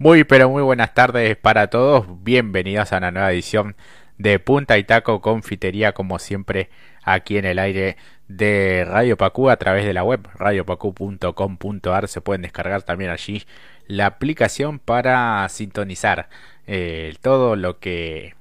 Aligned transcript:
Muy 0.00 0.22
pero 0.22 0.48
muy 0.48 0.62
buenas 0.62 0.94
tardes 0.94 1.36
para 1.36 1.70
todos, 1.70 2.06
bienvenidos 2.22 2.92
a 2.92 2.98
una 2.98 3.10
nueva 3.10 3.32
edición 3.32 3.74
de 4.16 4.38
Punta 4.38 4.78
y 4.78 4.84
Taco 4.84 5.20
Confitería 5.20 5.92
como 5.92 6.20
siempre 6.20 6.70
aquí 7.02 7.36
en 7.36 7.44
el 7.44 7.58
aire 7.58 7.96
de 8.28 8.84
Radio 8.86 9.16
Pacú 9.16 9.50
a 9.50 9.56
través 9.56 9.84
de 9.84 9.92
la 9.92 10.04
web 10.04 10.28
radiopacu.com.ar 10.34 12.06
se 12.06 12.20
pueden 12.20 12.42
descargar 12.42 12.82
también 12.84 13.10
allí 13.10 13.42
la 13.88 14.06
aplicación 14.06 14.78
para 14.78 15.48
sintonizar 15.48 16.28
eh, 16.68 17.16
todo 17.20 17.56
lo 17.56 17.80
que 17.80 18.37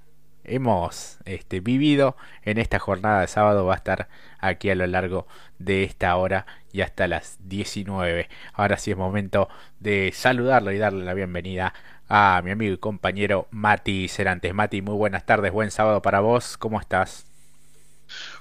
hemos 0.48 1.18
este, 1.26 1.60
vivido 1.60 2.16
en 2.44 2.58
esta 2.58 2.80
jornada 2.80 3.22
de 3.22 3.28
sábado 3.28 3.66
va 3.66 3.74
a 3.74 3.78
estar 3.78 4.08
aquí 4.40 4.70
a 4.70 4.76
lo 4.76 4.88
largo 4.88 5.28
de 5.60 5.84
esta 5.84 6.16
hora 6.16 6.46
y 6.72 6.82
hasta 6.82 7.08
las 7.08 7.38
19. 7.48 8.30
Ahora 8.54 8.78
sí 8.78 8.92
es 8.92 8.98
momento 8.98 9.50
de 9.80 10.12
saludarlo 10.14 10.72
y 10.72 10.78
darle 10.78 11.06
la 11.06 11.14
bienvenida 11.14 11.74
a 12.10 12.42
mi 12.44 12.52
amigo 12.52 12.74
y 12.74 12.78
compañero 12.78 13.48
Mati 13.52 14.08
Cerantes. 14.08 14.54
Mati, 14.54 14.82
muy 14.82 14.96
buenas 14.96 15.26
tardes, 15.26 15.52
buen 15.52 15.72
sábado 15.72 16.02
para 16.02 16.22
vos, 16.22 16.58
¿cómo 16.58 16.80
estás? 16.80 17.26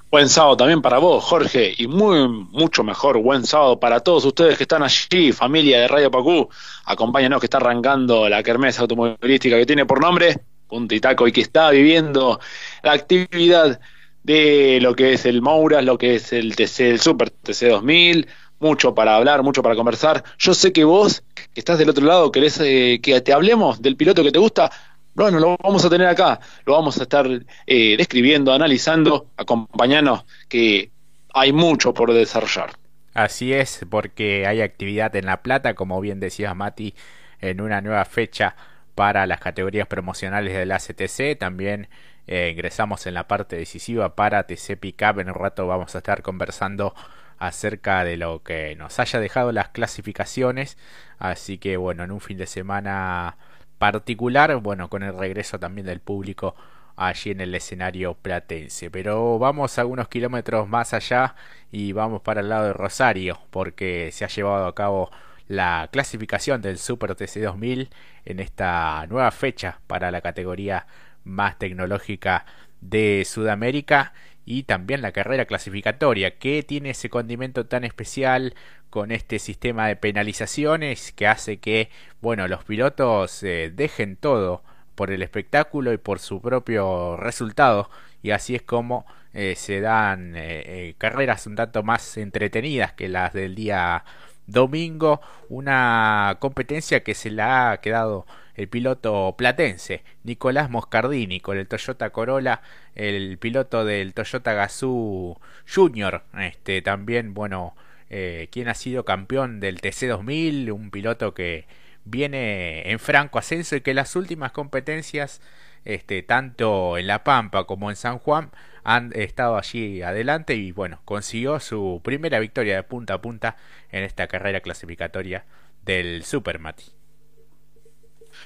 Buen 0.09 0.29
sábado 0.29 0.57
también 0.57 0.83
para 0.83 0.99
vos, 0.99 1.25
Jorge, 1.25 1.75
y 1.77 1.89
muy, 1.89 2.29
mucho 2.29 2.85
mejor, 2.85 3.21
buen 3.21 3.45
sábado 3.45 3.81
para 3.81 3.99
todos 4.01 4.25
ustedes 4.25 4.57
que 4.57 4.63
están 4.63 4.85
allí, 4.85 5.33
familia 5.33 5.81
de 5.81 5.89
Radio 5.89 6.13
Pacú. 6.13 6.49
Acompáñanos 6.85 7.41
que 7.41 7.47
está 7.47 7.57
arrancando 7.57 8.29
la 8.29 8.43
kermés 8.45 8.79
automovilística 8.79 9.57
que 9.57 9.67
tiene 9.67 9.85
por 9.85 10.01
nombre 10.01 10.37
Punta 10.69 10.95
y 10.95 11.01
Taco 11.01 11.27
y 11.29 11.33
que 11.33 11.41
está 11.41 11.71
viviendo 11.71 12.41
la 12.83 12.93
actividad 12.93 13.81
de 14.23 14.81
lo 14.81 14.95
que 14.95 15.13
es 15.13 15.25
el 15.25 15.41
Mouras, 15.41 15.85
lo 15.85 15.99
que 15.99 16.17
es 16.17 16.33
el 16.33 16.57
TC, 16.57 16.81
el 16.91 17.01
Super 17.01 17.31
TC 17.31 17.69
2000, 17.69 18.27
mucho 18.59 18.95
para 18.95 19.17
hablar, 19.17 19.43
mucho 19.43 19.63
para 19.63 19.77
conversar. 19.77 20.25
Yo 20.39 20.55
sé 20.55 20.73
que 20.73 20.85
vos, 20.85 21.23
que 21.35 21.61
estás 21.61 21.79
del 21.79 21.91
otro 21.91 22.05
lado, 22.05 22.33
querés 22.33 22.59
eh, 22.61 22.99
que 23.03 23.21
te 23.21 23.33
hablemos 23.33 23.81
del 23.81 23.97
piloto 23.97 24.23
que 24.25 24.33
te 24.33 24.39
gusta. 24.39 24.71
Bueno, 25.15 25.39
lo 25.39 25.57
vamos 25.63 25.85
a 25.85 25.91
tener 25.91 26.09
acá, 26.09 26.41
lo 26.65 26.75
vamos 26.75 26.99
a 26.99 27.05
estar 27.05 27.27
eh, 27.67 27.97
describiendo, 27.97 28.53
analizando, 28.53 29.29
acompañanos, 29.37 30.25
que 30.49 30.91
hay 31.33 31.53
mucho 31.53 31.95
por 31.95 32.13
desarrollar. 32.13 32.71
Así 33.15 33.53
es, 33.53 33.87
porque 33.89 34.47
hay 34.47 34.61
actividad 34.61 35.15
en 35.17 35.27
La 35.27 35.43
Plata, 35.43 35.75
como 35.75 36.01
bien 36.01 36.21
decías 36.21 36.55
Mati, 36.55 36.95
en 37.41 37.61
una 37.63 37.81
nueva 37.81 38.05
fecha 38.05 38.57
para 38.97 39.27
las 39.27 39.41
categorías 39.41 39.87
promocionales 39.87 40.55
de 40.55 40.67
la 40.67 40.79
CTC. 40.79 41.39
También 41.39 41.89
eh, 42.27 42.51
ingresamos 42.53 43.07
en 43.07 43.15
la 43.15 43.29
parte 43.29 43.55
decisiva 43.55 44.17
para 44.17 44.45
TC 44.49 44.77
Pickup. 44.81 45.21
En 45.21 45.29
un 45.29 45.35
rato 45.37 45.69
vamos 45.69 45.95
a 45.95 45.99
estar 45.99 46.23
conversando 46.23 46.95
acerca 47.39 48.03
de 48.05 48.17
lo 48.17 48.43
que 48.43 48.75
nos 48.77 48.99
haya 48.99 49.21
dejado 49.21 49.53
las 49.53 49.69
clasificaciones. 49.69 50.79
Así 51.19 51.59
que 51.59 51.77
bueno, 51.77 52.05
en 52.05 52.11
un 52.11 52.21
fin 52.21 52.39
de 52.39 52.47
semana 52.47 53.37
particular, 53.79 54.57
bueno, 54.57 54.89
con 54.89 55.03
el 55.03 55.17
regreso 55.17 55.59
también 55.61 55.87
del 55.87 56.01
público 56.01 56.57
allí 56.97 57.31
en 57.33 57.43
el 57.43 57.55
escenario 57.55 58.15
platense. 58.15 58.91
Pero 58.91 59.39
vamos 59.39 59.79
algunos 59.79 60.09
kilómetros 60.09 60.69
más 60.69 60.95
allá 60.95 61.35
y 61.71 61.93
vamos 61.93 62.23
para 62.23 62.41
el 62.41 62.49
lado 62.49 62.67
de 62.67 62.73
Rosario, 62.73 63.39
porque 63.51 64.11
se 64.13 64.25
ha 64.25 64.29
llevado 64.29 64.67
a 64.67 64.75
cabo 64.75 65.11
la 65.49 65.89
clasificación 65.93 66.63
del 66.63 66.79
Super 66.79 67.15
TC 67.15 67.41
2000 67.41 67.91
en 68.25 68.41
esta 68.41 69.07
nueva 69.09 69.31
fecha 69.31 69.81
para 69.87 70.11
la 70.11 70.21
categoría 70.21 70.87
más 71.25 71.59
tecnológica 71.59 72.47
de 72.81 73.25
Sudamérica 73.27 74.13
y 74.45 74.63
también 74.63 75.03
la 75.03 75.13
carrera 75.13 75.45
clasificatoria. 75.45 76.39
Que 76.39 76.63
tiene 76.63 76.91
ese 76.91 77.11
condimento 77.11 77.67
tan 77.67 77.85
especial 77.85 78.55
con 78.91 79.11
este 79.11 79.39
sistema 79.39 79.89
de 79.89 79.97
penalizaciones 79.97 81.13
que 81.13 81.27
hace 81.27 81.59
que 81.59 81.91
bueno 82.21 82.49
los 82.49 82.65
pilotos 82.65 83.43
eh, 83.43 83.71
dejen 83.75 84.17
todo 84.17 84.63
por 84.95 85.11
el 85.11 85.23
espectáculo 85.23 85.93
y 85.93 85.99
por 85.99 86.19
su 86.21 86.41
propio 86.41 87.17
resultado 87.17 87.91
y 88.23 88.31
así 88.31 88.55
es 88.55 88.63
como 88.63 89.05
eh, 89.35 89.55
se 89.57 89.81
dan 89.81 90.35
eh, 90.37 90.95
carreras 90.99 91.47
un 91.47 91.57
tanto 91.57 91.83
más 91.83 92.17
entretenidas 92.17 92.93
que 92.93 93.09
las 93.09 93.35
del 93.35 93.55
día 93.55 94.05
domingo 94.47 95.21
una 95.49 96.37
competencia 96.41 97.03
que 97.03 97.15
se 97.15 97.31
la 97.31 97.71
ha 97.71 97.81
quedado 97.81 98.27
el 98.55 98.69
piloto 98.69 99.35
platense 99.37 100.03
Nicolás 100.25 100.71
Moscardini 100.71 101.41
con 101.41 101.59
el 101.59 101.69
Toyota 101.69 102.11
Corolla, 102.11 102.63
el 102.95 103.39
piloto 103.39 103.85
del 103.85 104.15
Toyota 104.15 104.55
Gazoo 104.55 105.39
Junior, 105.73 106.25
este 106.39 106.81
también 106.83 107.35
bueno, 107.35 107.77
eh, 108.09 108.49
quien 108.51 108.69
ha 108.69 108.75
sido 108.75 109.05
campeón 109.05 109.61
del 109.61 109.81
TC 109.81 110.09
2000, 110.09 110.73
un 110.73 110.91
piloto 110.91 111.35
que 111.35 111.67
viene 112.05 112.91
en 112.91 112.99
franco 112.99 113.39
ascenso 113.39 113.77
y 113.77 113.81
que 113.83 113.95
las 113.95 114.17
últimas 114.17 114.53
competencias 114.53 115.43
este, 115.85 116.23
tanto 116.23 116.99
en 116.99 117.07
La 117.07 117.25
Pampa 117.25 117.65
como 117.65 117.91
en 117.91 117.97
San 117.97 118.19
Juan 118.19 118.51
han 118.89 119.11
estado 119.17 119.57
allí 119.59 120.01
adelante 120.03 120.55
y 120.55 120.71
bueno, 120.71 121.01
consiguió 121.05 121.59
su 121.59 122.01
primera 122.05 122.39
victoria 122.39 122.77
de 122.77 122.83
punta 122.85 123.15
a 123.15 123.21
punta 123.21 123.57
en 123.91 124.05
esta 124.05 124.29
carrera 124.29 124.61
clasificatoria 124.61 125.45
del 125.85 126.23
Supermati. 126.23 126.85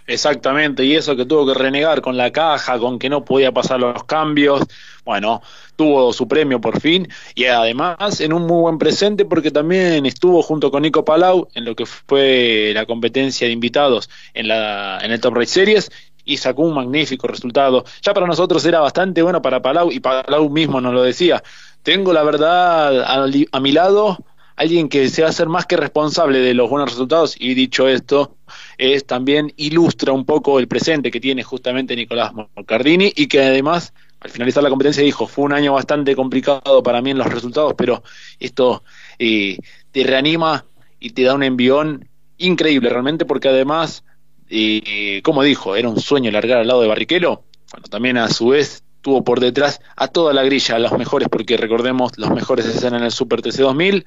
Exactamente, 0.06 0.82
y 0.84 0.96
eso 0.96 1.14
que 1.14 1.26
tuvo 1.26 1.46
que 1.46 1.58
renegar 1.58 2.00
con 2.00 2.16
la 2.16 2.32
caja, 2.32 2.78
con 2.78 2.98
que 2.98 3.10
no 3.10 3.22
podía 3.22 3.52
pasar 3.52 3.80
los 3.80 4.04
cambios, 4.04 4.62
bueno, 5.04 5.42
tuvo 5.76 6.12
su 6.12 6.26
premio 6.26 6.60
por 6.60 6.80
fin 6.80 7.06
y 7.34 7.44
además 7.44 8.20
en 8.20 8.32
un 8.32 8.46
muy 8.46 8.62
buen 8.62 8.78
presente 8.78 9.24
porque 9.26 9.50
también 9.50 10.06
estuvo 10.06 10.42
junto 10.42 10.70
con 10.70 10.82
Nico 10.82 11.04
Palau 11.04 11.48
en 11.54 11.64
lo 11.64 11.76
que 11.76 11.84
fue 11.84 12.72
la 12.74 12.86
competencia 12.86 13.46
de 13.46 13.52
invitados 13.52 14.08
en, 14.32 14.48
la, 14.48 15.00
en 15.02 15.10
el 15.10 15.20
Top 15.20 15.34
Race 15.34 15.52
Series 15.52 15.90
y 16.30 16.36
sacó 16.36 16.62
un 16.62 16.74
magnífico 16.74 17.26
resultado. 17.26 17.84
Ya 18.02 18.14
para 18.14 18.26
nosotros 18.26 18.64
era 18.64 18.78
bastante 18.78 19.20
bueno 19.20 19.42
para 19.42 19.60
Palau 19.60 19.90
y 19.90 19.98
Palau 19.98 20.48
mismo 20.48 20.80
nos 20.80 20.94
lo 20.94 21.02
decía. 21.02 21.42
Tengo 21.82 22.12
la 22.12 22.22
verdad 22.22 23.02
a, 23.02 23.60
mi 23.60 23.72
lado 23.72 24.18
alguien 24.54 24.88
que 24.88 25.08
se 25.08 25.22
va 25.22 25.28
a 25.28 25.32
ser 25.32 25.48
más 25.48 25.66
que 25.66 25.76
responsable 25.76 26.38
de 26.38 26.54
los 26.54 26.70
buenos 26.70 26.90
resultados 26.90 27.34
y 27.36 27.54
dicho 27.54 27.88
esto, 27.88 28.36
es 28.78 29.06
también 29.06 29.52
ilustra 29.56 30.12
un 30.12 30.24
poco 30.24 30.60
el 30.60 30.68
presente 30.68 31.10
que 31.10 31.18
tiene 31.18 31.42
justamente 31.42 31.96
Nicolás 31.96 32.32
Mocardini 32.32 33.12
y 33.16 33.26
que 33.26 33.42
además 33.42 33.92
al 34.20 34.30
finalizar 34.30 34.62
la 34.62 34.68
competencia 34.68 35.02
dijo, 35.02 35.26
fue 35.26 35.46
un 35.46 35.54
año 35.54 35.72
bastante 35.72 36.14
complicado 36.14 36.82
para 36.82 37.00
mí 37.00 37.10
en 37.10 37.18
los 37.18 37.26
resultados, 37.26 37.74
pero 37.76 38.02
esto 38.38 38.84
eh, 39.18 39.58
te 39.90 40.04
reanima 40.04 40.64
y 41.00 41.10
te 41.10 41.22
da 41.22 41.34
un 41.34 41.42
envión 41.42 42.06
increíble 42.36 42.90
realmente 42.90 43.24
porque 43.24 43.48
además, 43.48 44.04
eh, 44.50 45.22
como 45.22 45.42
dijo, 45.42 45.76
era 45.76 45.88
un 45.88 46.00
sueño 46.00 46.30
largar 46.30 46.58
al 46.58 46.66
lado 46.66 46.82
de 46.82 46.88
Barrichello, 46.88 47.44
bueno, 47.72 47.86
también 47.88 48.18
a 48.18 48.28
su 48.28 48.48
vez 48.48 48.84
tuvo 49.00 49.24
por 49.24 49.40
detrás 49.40 49.80
a 49.96 50.08
toda 50.08 50.32
la 50.32 50.42
grilla, 50.42 50.76
a 50.76 50.78
los 50.78 50.92
mejores, 50.98 51.28
porque 51.28 51.56
recordemos, 51.56 52.18
los 52.18 52.30
mejores 52.30 52.66
están 52.66 52.94
en 52.94 53.04
el 53.04 53.12
Super 53.12 53.42
TC 53.42 53.58
2000, 53.58 54.04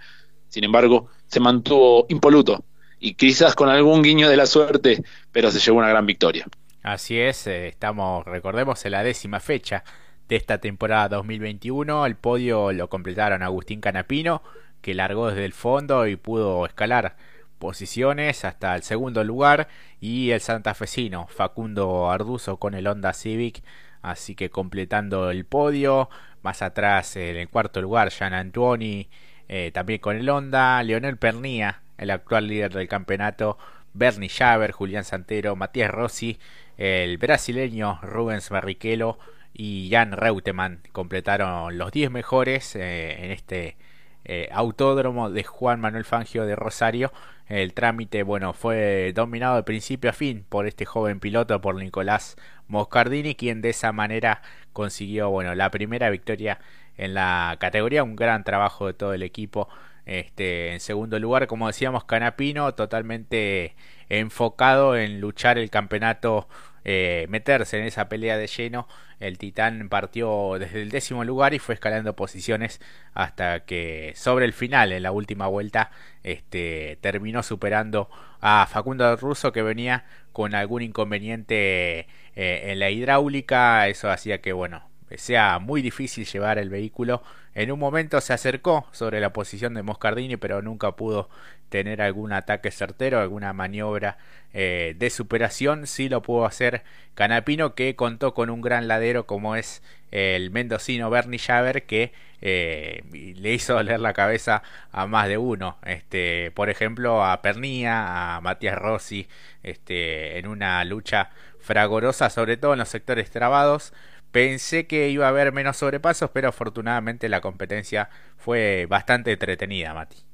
sin 0.50 0.64
embargo, 0.64 1.08
se 1.28 1.40
mantuvo 1.40 2.06
impoluto 2.10 2.64
y 3.00 3.16
quizás 3.16 3.56
con 3.56 3.70
algún 3.70 4.02
guiño 4.02 4.30
de 4.30 4.38
la 4.38 4.46
suerte, 4.46 5.04
pero 5.32 5.50
se 5.52 5.60
llevó 5.60 5.80
una 5.80 5.90
gran 5.90 6.06
victoria. 6.06 6.46
Así 6.84 7.18
es, 7.18 7.48
eh, 7.48 7.68
estamos, 7.68 8.26
recordemos, 8.26 8.84
en 8.86 8.92
la 8.92 9.04
décima 9.04 9.40
fecha 9.40 9.84
de 10.28 10.36
esta 10.36 10.60
temporada 10.60 11.10
2021. 11.10 12.06
El 12.06 12.16
podio 12.16 12.72
lo 12.72 12.90
completaron 12.90 13.42
Agustín 13.42 13.82
Canapino, 13.82 14.44
que 14.82 14.94
largó 14.94 15.30
desde 15.30 15.46
el 15.46 15.54
fondo 15.54 16.08
y 16.08 16.16
pudo 16.18 16.66
escalar 16.66 17.16
posiciones 17.64 18.44
hasta 18.44 18.76
el 18.76 18.84
segundo 18.84 19.24
lugar 19.24 19.70
y 20.02 20.32
el 20.32 20.42
santafesino 20.42 21.28
Facundo 21.28 22.12
Arduzo 22.12 22.58
con 22.58 22.74
el 22.74 22.88
Honda 22.88 23.14
Civic. 23.14 23.64
Así 24.02 24.36
que 24.36 24.50
completando 24.50 25.32
el 25.32 25.46
podio 25.46 26.10
más 26.42 26.62
atrás 26.62 27.16
en 27.16 27.38
el 27.38 27.48
cuarto 27.48 27.82
lugar 27.82 28.10
Jean 28.10 28.34
Antuoni 28.34 29.10
eh, 29.48 29.72
también 29.74 30.02
con 30.02 30.18
el 30.18 30.30
Honda, 30.30 30.84
Leonel 30.84 31.16
Pernía, 31.16 31.84
el 31.98 32.12
actual 32.12 32.48
líder 32.48 32.74
del 32.74 32.90
campeonato, 32.90 33.58
Bernie 33.94 34.28
Schaber, 34.28 34.74
Julián 34.74 35.06
Santero, 35.06 35.56
Matías 35.56 35.90
Rossi, 35.90 36.40
el 36.78 37.18
brasileño 37.18 37.98
Rubens 38.02 38.50
Barrichello 38.50 39.20
y 39.54 39.88
Jan 39.90 40.12
Reutemann. 40.12 40.82
Completaron 40.92 41.78
los 41.78 41.94
10 41.94 42.12
mejores 42.12 42.76
eh, 42.76 43.24
en 43.24 43.32
este 43.32 43.78
eh, 44.26 44.50
autódromo 44.52 45.30
de 45.30 45.44
Juan 45.44 45.80
Manuel 45.80 46.06
Fangio 46.06 46.46
de 46.46 46.56
Rosario. 46.56 47.12
El 47.48 47.74
trámite, 47.74 48.24
bueno, 48.24 48.54
fue 48.54 49.12
dominado 49.14 49.58
de 49.58 49.64
principio 49.64 50.10
a 50.10 50.14
fin 50.14 50.46
por 50.48 50.66
este 50.66 50.86
joven 50.86 51.20
piloto, 51.20 51.60
por 51.62 51.76
Nicolás 51.76 52.38
Moscardini, 52.68 53.36
quien 53.36 53.62
de 53.62 53.70
esa 53.72 53.92
manera 53.92 54.42
consiguió, 54.72 55.30
bueno, 55.30 55.54
la 55.56 55.70
primera 55.70 56.10
victoria 56.10 56.60
en 56.98 57.14
la 57.14 57.58
categoría. 57.60 58.04
Un 58.04 58.16
gran 58.16 58.44
trabajo 58.44 58.88
de 58.88 58.94
todo 58.94 59.14
el 59.14 59.24
equipo. 59.24 59.68
Este, 60.06 60.74
en 60.74 60.80
segundo 60.80 61.20
lugar, 61.20 61.48
como 61.48 61.68
decíamos, 61.68 62.04
Canapino, 62.06 62.74
totalmente 62.74 63.76
enfocado 64.10 64.98
en 64.98 65.22
luchar 65.22 65.58
el 65.58 65.70
campeonato 65.70 66.48
eh, 66.86 67.26
meterse 67.30 67.80
en 67.80 67.86
esa 67.86 68.10
pelea 68.10 68.38
de 68.38 68.48
lleno, 68.48 68.88
el 69.20 69.38
Titán 69.38 69.88
partió 69.90 70.58
desde 70.60 70.82
el 70.82 70.90
décimo 70.90 71.24
lugar 71.24 71.54
y 71.54 71.60
fue 71.60 71.76
escalando 71.76 72.16
posiciones 72.16 72.82
hasta 73.14 73.62
que 73.66 74.14
sobre 74.16 74.46
el 74.46 74.54
final, 74.54 74.92
en 74.92 75.04
la 75.04 75.12
última 75.12 75.48
vuelta, 75.48 75.92
este, 76.24 76.98
terminó 77.02 77.44
superando 77.44 78.10
a 78.42 78.68
Facundo 78.70 79.16
Russo 79.16 79.52
que 79.52 79.62
venía 79.62 80.06
con 80.34 80.56
algún 80.56 80.82
inconveniente 80.82 82.08
eh, 82.36 82.72
en 82.72 82.80
la 82.80 82.90
hidráulica, 82.90 83.88
eso 83.88 84.10
hacía 84.10 84.42
que 84.42 84.54
bueno 84.54 84.94
sea 85.18 85.60
muy 85.60 85.82
difícil 85.82 86.26
llevar 86.26 86.58
el 86.58 86.70
vehículo. 86.70 87.24
En 87.54 87.72
un 87.72 87.80
momento 87.80 88.20
se 88.22 88.34
acercó 88.34 88.88
sobre 88.92 89.20
la 89.20 89.32
posición 89.32 89.74
de 89.74 89.84
Moscardini, 89.84 90.38
pero 90.38 90.62
nunca 90.62 90.96
pudo 90.96 91.30
tener 91.74 92.04
algún 92.04 92.34
ataque 92.34 92.70
certero, 92.70 93.20
alguna 93.20 93.52
maniobra 93.52 94.20
eh, 94.54 94.94
de 94.96 95.10
superación. 95.10 95.88
Sí 95.88 96.08
lo 96.08 96.22
pudo 96.22 96.46
hacer 96.46 96.84
Canapino, 97.16 97.74
que 97.74 97.96
contó 97.96 98.36
con 98.36 98.52
un 98.52 98.62
gran 98.62 98.88
ladero 98.88 99.26
como 99.26 99.56
es 99.56 99.82
el 100.12 100.52
mendocino 100.52 101.10
Bernie 101.10 101.40
Javer, 101.40 101.88
que 101.88 102.14
eh, 102.42 103.02
le 103.12 103.54
hizo 103.54 103.74
doler 103.74 104.00
la 104.00 104.14
cabeza 104.14 104.62
a 104.92 105.08
más 105.08 105.28
de 105.28 105.40
uno. 105.40 105.80
Este, 105.84 106.52
por 106.52 106.70
ejemplo, 106.70 107.26
a 107.26 107.42
Pernía, 107.42 108.36
a 108.36 108.42
Matías 108.42 108.78
Rossi, 108.78 109.28
este, 109.64 110.38
en 110.38 110.48
una 110.48 110.86
lucha 110.86 111.32
fragorosa, 111.60 112.30
sobre 112.30 112.56
todo 112.58 112.74
en 112.74 112.80
los 112.80 112.90
sectores 112.90 113.32
trabados. 113.32 113.94
Pensé 114.32 114.86
que 114.86 115.10
iba 115.10 115.26
a 115.26 115.30
haber 115.30 115.52
menos 115.54 115.78
sobrepasos, 115.78 116.30
pero 116.30 116.50
afortunadamente 116.50 117.30
la 117.30 117.42
competencia 117.42 118.10
fue 118.38 118.86
bastante 118.88 119.32
entretenida, 119.32 119.96
Mati. 119.96 120.33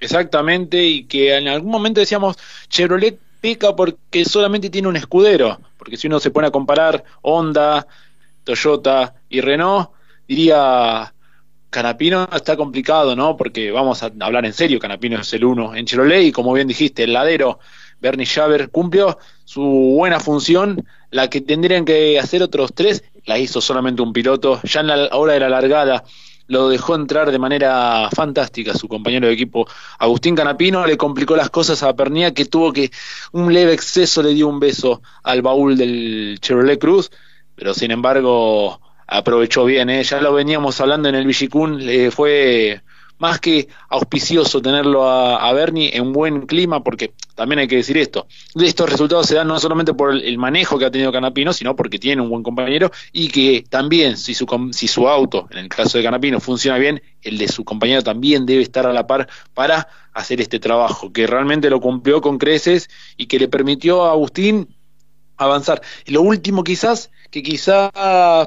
Exactamente, 0.00 0.82
y 0.84 1.04
que 1.04 1.36
en 1.36 1.48
algún 1.48 1.70
momento 1.70 2.00
decíamos, 2.00 2.36
Chevrolet 2.68 3.18
pica 3.40 3.74
porque 3.76 4.24
solamente 4.24 4.70
tiene 4.70 4.88
un 4.88 4.96
escudero, 4.96 5.60
porque 5.78 5.96
si 5.96 6.06
uno 6.06 6.20
se 6.20 6.30
pone 6.30 6.48
a 6.48 6.50
comparar 6.50 7.04
Honda, 7.22 7.86
Toyota 8.44 9.14
y 9.28 9.40
Renault, 9.40 9.90
diría, 10.26 11.12
Canapino 11.70 12.28
está 12.32 12.56
complicado, 12.56 13.14
¿no? 13.14 13.36
Porque 13.36 13.70
vamos 13.70 14.02
a 14.02 14.12
hablar 14.20 14.46
en 14.46 14.52
serio, 14.52 14.78
Canapino 14.78 15.20
es 15.20 15.32
el 15.32 15.44
uno 15.44 15.74
en 15.74 15.86
Chevrolet 15.86 16.24
y 16.24 16.32
como 16.32 16.52
bien 16.52 16.68
dijiste, 16.68 17.04
el 17.04 17.12
ladero 17.12 17.58
Bernie 18.00 18.26
Schaber 18.26 18.70
cumplió 18.70 19.18
su 19.44 19.62
buena 19.62 20.20
función, 20.20 20.86
la 21.10 21.30
que 21.30 21.40
tendrían 21.40 21.84
que 21.84 22.18
hacer 22.18 22.42
otros 22.42 22.72
tres, 22.74 23.04
la 23.24 23.38
hizo 23.38 23.60
solamente 23.60 24.02
un 24.02 24.12
piloto, 24.12 24.60
ya 24.64 24.80
en 24.80 24.88
la 24.88 25.08
hora 25.12 25.34
de 25.34 25.40
la 25.40 25.48
largada 25.48 26.04
lo 26.48 26.68
dejó 26.68 26.94
entrar 26.94 27.30
de 27.30 27.38
manera 27.38 28.08
fantástica 28.14 28.74
su 28.74 28.88
compañero 28.88 29.26
de 29.26 29.32
equipo 29.32 29.66
Agustín 29.98 30.34
Canapino, 30.34 30.86
le 30.86 30.96
complicó 30.96 31.36
las 31.36 31.50
cosas 31.50 31.82
a 31.82 31.94
Pernía 31.94 32.34
que 32.34 32.44
tuvo 32.44 32.72
que 32.72 32.90
un 33.32 33.52
leve 33.52 33.72
exceso 33.72 34.22
le 34.22 34.34
dio 34.34 34.48
un 34.48 34.60
beso 34.60 35.02
al 35.22 35.42
baúl 35.42 35.76
del 35.76 36.38
Chevrolet 36.40 36.78
Cruz, 36.78 37.10
pero 37.54 37.74
sin 37.74 37.90
embargo 37.90 38.80
aprovechó 39.06 39.64
bien, 39.64 39.90
¿eh? 39.90 40.02
ya 40.02 40.20
lo 40.20 40.32
veníamos 40.32 40.80
hablando 40.80 41.08
en 41.08 41.14
el 41.14 41.26
Villicún, 41.26 41.84
le 41.84 42.10
fue 42.10 42.82
más 43.18 43.40
que 43.40 43.68
auspicioso 43.88 44.60
tenerlo 44.60 45.08
a, 45.08 45.52
Bernie 45.52 45.96
en 45.96 46.12
buen 46.12 46.46
clima, 46.46 46.82
porque 46.82 47.14
también 47.34 47.60
hay 47.60 47.68
que 47.68 47.76
decir 47.76 47.96
esto, 47.96 48.26
estos 48.54 48.90
resultados 48.90 49.26
se 49.26 49.34
dan 49.34 49.48
no 49.48 49.58
solamente 49.58 49.94
por 49.94 50.12
el, 50.12 50.38
manejo 50.38 50.78
que 50.78 50.84
ha 50.84 50.90
tenido 50.90 51.12
Canapino, 51.12 51.52
sino 51.52 51.74
porque 51.74 51.98
tiene 51.98 52.20
un 52.20 52.28
buen 52.28 52.42
compañero 52.42 52.90
y 53.12 53.28
que 53.28 53.64
también 53.68 54.16
si 54.16 54.34
su, 54.34 54.46
si 54.72 54.88
su 54.88 55.08
auto, 55.08 55.48
en 55.50 55.58
el 55.58 55.68
caso 55.68 55.96
de 55.96 56.04
Canapino, 56.04 56.40
funciona 56.40 56.78
bien, 56.78 57.02
el 57.22 57.38
de 57.38 57.48
su 57.48 57.64
compañero 57.64 58.02
también 58.02 58.44
debe 58.44 58.62
estar 58.62 58.86
a 58.86 58.92
la 58.92 59.06
par 59.06 59.28
para 59.54 59.88
hacer 60.12 60.40
este 60.40 60.58
trabajo, 60.58 61.12
que 61.12 61.26
realmente 61.26 61.70
lo 61.70 61.80
cumplió 61.80 62.20
con 62.20 62.38
creces 62.38 62.88
y 63.16 63.26
que 63.26 63.38
le 63.38 63.48
permitió 63.48 64.04
a 64.04 64.10
Agustín 64.10 64.68
avanzar. 65.36 65.80
Y 66.04 66.12
lo 66.12 66.22
último 66.22 66.64
quizás, 66.64 67.10
que 67.30 67.42
quizás 67.42 67.90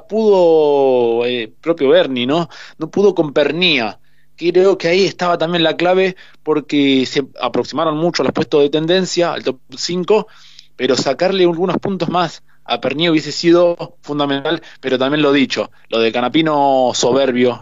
pudo 0.07 1.25
eh, 1.25 1.51
propio 1.61 1.89
Bernie, 1.89 2.25
¿no? 2.25 2.49
No 2.77 2.89
pudo 2.89 3.15
con 3.15 3.33
Pernía 3.33 3.99
creo 4.39 4.77
que 4.77 4.87
ahí 4.87 5.05
estaba 5.05 5.37
también 5.37 5.63
la 5.63 5.75
clave 5.77 6.15
porque 6.43 7.05
se 7.05 7.25
aproximaron 7.41 7.97
mucho 7.97 8.23
a 8.23 8.25
los 8.25 8.33
puestos 8.33 8.61
de 8.61 8.69
tendencia, 8.69 9.33
al 9.33 9.43
top 9.43 9.59
5, 9.75 10.27
pero 10.75 10.95
sacarle 10.95 11.43
algunos 11.43 11.77
puntos 11.77 12.09
más 12.09 12.43
a 12.69 12.79
Pernía 12.79 13.11
hubiese 13.11 13.31
sido 13.31 13.97
fundamental, 14.01 14.61
pero 14.79 14.97
también 14.99 15.23
lo 15.23 15.33
dicho, 15.33 15.71
lo 15.89 15.99
de 15.99 16.11
Canapino 16.11 16.91
soberbio, 16.93 17.59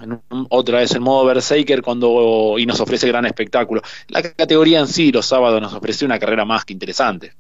otra 0.50 0.80
vez 0.80 0.94
en 0.96 1.02
modo 1.02 1.26
Berserker 1.26 1.82
cuando 1.82 2.56
y 2.58 2.66
nos 2.66 2.80
ofrece 2.82 3.08
gran 3.08 3.26
espectáculo. 3.26 3.82
La 4.10 4.22
categoría 4.22 4.80
en 4.80 4.88
sí 4.88 5.12
los 5.12 5.26
sábados 5.26 5.62
nos 5.62 5.74
ofrece 5.74 6.04
una 6.04 6.20
carrera 6.20 6.44
más 6.44 6.66
que 6.66 6.74
interesante. 6.74 7.34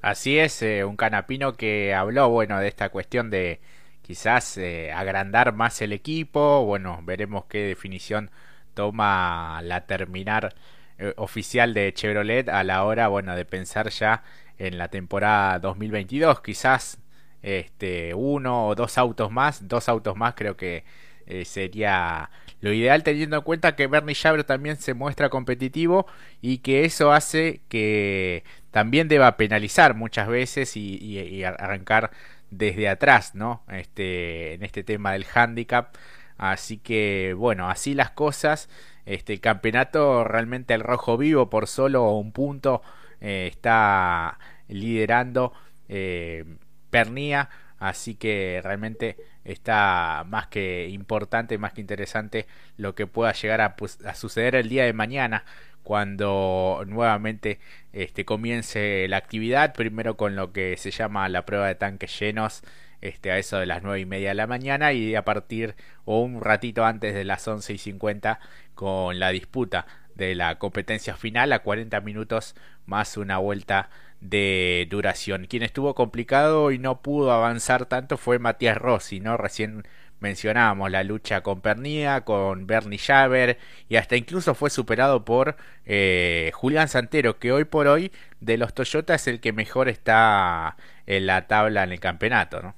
Así 0.00 0.38
es, 0.38 0.62
eh, 0.62 0.84
un 0.84 0.96
Canapino 0.96 1.56
que 1.56 1.92
habló, 1.94 2.30
bueno, 2.30 2.58
de 2.60 2.68
esta 2.68 2.88
cuestión 2.88 3.28
de 3.28 3.60
quizás 4.02 4.56
eh, 4.56 4.92
agrandar 4.92 5.52
más 5.52 5.82
el 5.82 5.92
equipo, 5.92 6.64
bueno, 6.64 7.00
veremos 7.02 7.44
qué 7.46 7.58
definición 7.58 8.30
toma 8.74 9.60
la 9.62 9.86
terminar 9.86 10.54
eh, 10.98 11.14
oficial 11.16 11.74
de 11.74 11.92
Chevrolet 11.94 12.48
a 12.48 12.64
la 12.64 12.84
hora, 12.84 13.08
bueno, 13.08 13.34
de 13.36 13.44
pensar 13.44 13.90
ya 13.90 14.22
en 14.58 14.78
la 14.78 14.88
temporada 14.88 15.58
2022, 15.58 16.40
quizás 16.42 16.98
este 17.42 18.14
uno 18.14 18.68
o 18.68 18.74
dos 18.74 18.98
autos 18.98 19.30
más, 19.30 19.66
dos 19.68 19.88
autos 19.88 20.16
más 20.16 20.34
creo 20.34 20.56
que 20.56 20.84
eh, 21.26 21.44
sería 21.46 22.30
lo 22.60 22.72
ideal 22.72 23.02
teniendo 23.02 23.36
en 23.36 23.42
cuenta 23.42 23.76
que 23.76 23.86
Bernie 23.86 24.14
Schaber 24.14 24.44
también 24.44 24.76
se 24.76 24.92
muestra 24.92 25.30
competitivo 25.30 26.06
y 26.42 26.58
que 26.58 26.84
eso 26.84 27.12
hace 27.12 27.62
que 27.68 28.44
también 28.70 29.08
deba 29.08 29.36
penalizar 29.38 29.94
muchas 29.94 30.28
veces 30.28 30.76
y, 30.76 30.96
y 30.96 31.44
arrancar 31.44 32.10
desde 32.50 32.88
atrás, 32.88 33.34
¿no? 33.34 33.62
Este, 33.70 34.54
en 34.54 34.64
este 34.64 34.82
tema 34.84 35.12
del 35.12 35.24
handicap 35.32 35.94
Así 36.40 36.78
que 36.78 37.34
bueno, 37.36 37.68
así 37.68 37.92
las 37.92 38.12
cosas. 38.12 38.70
Este 39.04 39.40
campeonato 39.40 40.24
realmente 40.24 40.72
el 40.72 40.80
rojo 40.80 41.18
vivo 41.18 41.50
por 41.50 41.66
solo 41.66 42.12
un 42.12 42.32
punto 42.32 42.80
eh, 43.20 43.46
está 43.50 44.38
liderando 44.66 45.52
eh, 45.90 46.46
Pernía. 46.88 47.50
Así 47.78 48.14
que 48.14 48.60
realmente 48.64 49.16
está 49.44 50.24
más 50.26 50.46
que 50.46 50.88
importante, 50.88 51.58
más 51.58 51.74
que 51.74 51.82
interesante 51.82 52.46
lo 52.78 52.94
que 52.94 53.06
pueda 53.06 53.32
llegar 53.32 53.60
a, 53.60 53.76
pues, 53.76 53.98
a 54.06 54.14
suceder 54.14 54.54
el 54.54 54.70
día 54.70 54.84
de 54.84 54.94
mañana 54.94 55.44
cuando 55.82 56.84
nuevamente 56.86 57.60
este, 57.92 58.24
comience 58.24 59.06
la 59.08 59.18
actividad, 59.18 59.74
primero 59.74 60.16
con 60.16 60.36
lo 60.36 60.52
que 60.52 60.78
se 60.78 60.90
llama 60.90 61.28
la 61.28 61.44
prueba 61.44 61.66
de 61.68 61.74
tanques 61.74 62.18
llenos 62.18 62.62
este, 63.00 63.30
a 63.30 63.38
eso 63.38 63.58
de 63.58 63.66
las 63.66 63.82
nueve 63.82 64.00
y 64.00 64.06
media 64.06 64.30
de 64.30 64.34
la 64.34 64.46
mañana 64.46 64.92
y 64.92 65.14
a 65.14 65.24
partir 65.24 65.74
o 66.04 66.20
un 66.20 66.40
ratito 66.40 66.84
antes 66.84 67.14
de 67.14 67.24
las 67.24 67.46
once 67.48 67.72
y 67.72 67.78
cincuenta 67.78 68.40
con 68.74 69.18
la 69.18 69.30
disputa 69.30 69.86
de 70.14 70.34
la 70.34 70.58
competencia 70.58 71.16
final 71.16 71.52
a 71.52 71.60
40 71.60 72.00
minutos 72.00 72.54
más 72.86 73.16
una 73.16 73.38
vuelta 73.38 73.90
de 74.20 74.86
duración. 74.90 75.46
Quien 75.46 75.62
estuvo 75.62 75.94
complicado 75.94 76.70
y 76.70 76.78
no 76.78 77.00
pudo 77.02 77.32
avanzar 77.32 77.86
tanto 77.86 78.18
fue 78.18 78.38
Matías 78.38 78.76
Rossi, 78.76 79.20
¿no? 79.20 79.36
Recién 79.36 79.84
mencionábamos 80.20 80.90
la 80.90 81.02
lucha 81.02 81.42
con 81.42 81.62
Pernía, 81.62 82.22
con 82.22 82.66
Bernie 82.66 82.98
Javer 82.98 83.58
y 83.88 83.96
hasta 83.96 84.16
incluso 84.16 84.54
fue 84.54 84.70
superado 84.70 85.24
por 85.24 85.56
eh, 85.86 86.50
Julián 86.54 86.88
Santero, 86.88 87.38
que 87.38 87.52
hoy 87.52 87.64
por 87.64 87.86
hoy 87.86 88.12
de 88.40 88.58
los 88.58 88.74
Toyota 88.74 89.14
es 89.14 89.26
el 89.26 89.40
que 89.40 89.52
mejor 89.52 89.88
está 89.88 90.76
en 91.06 91.26
la 91.26 91.46
tabla 91.46 91.84
en 91.84 91.92
el 91.92 92.00
campeonato, 92.00 92.60
¿no? 92.62 92.74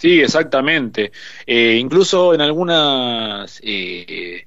Sí, 0.00 0.18
exactamente. 0.18 1.12
Eh, 1.46 1.76
incluso 1.78 2.32
en 2.32 2.40
algunas, 2.40 3.60
eh, 3.62 4.46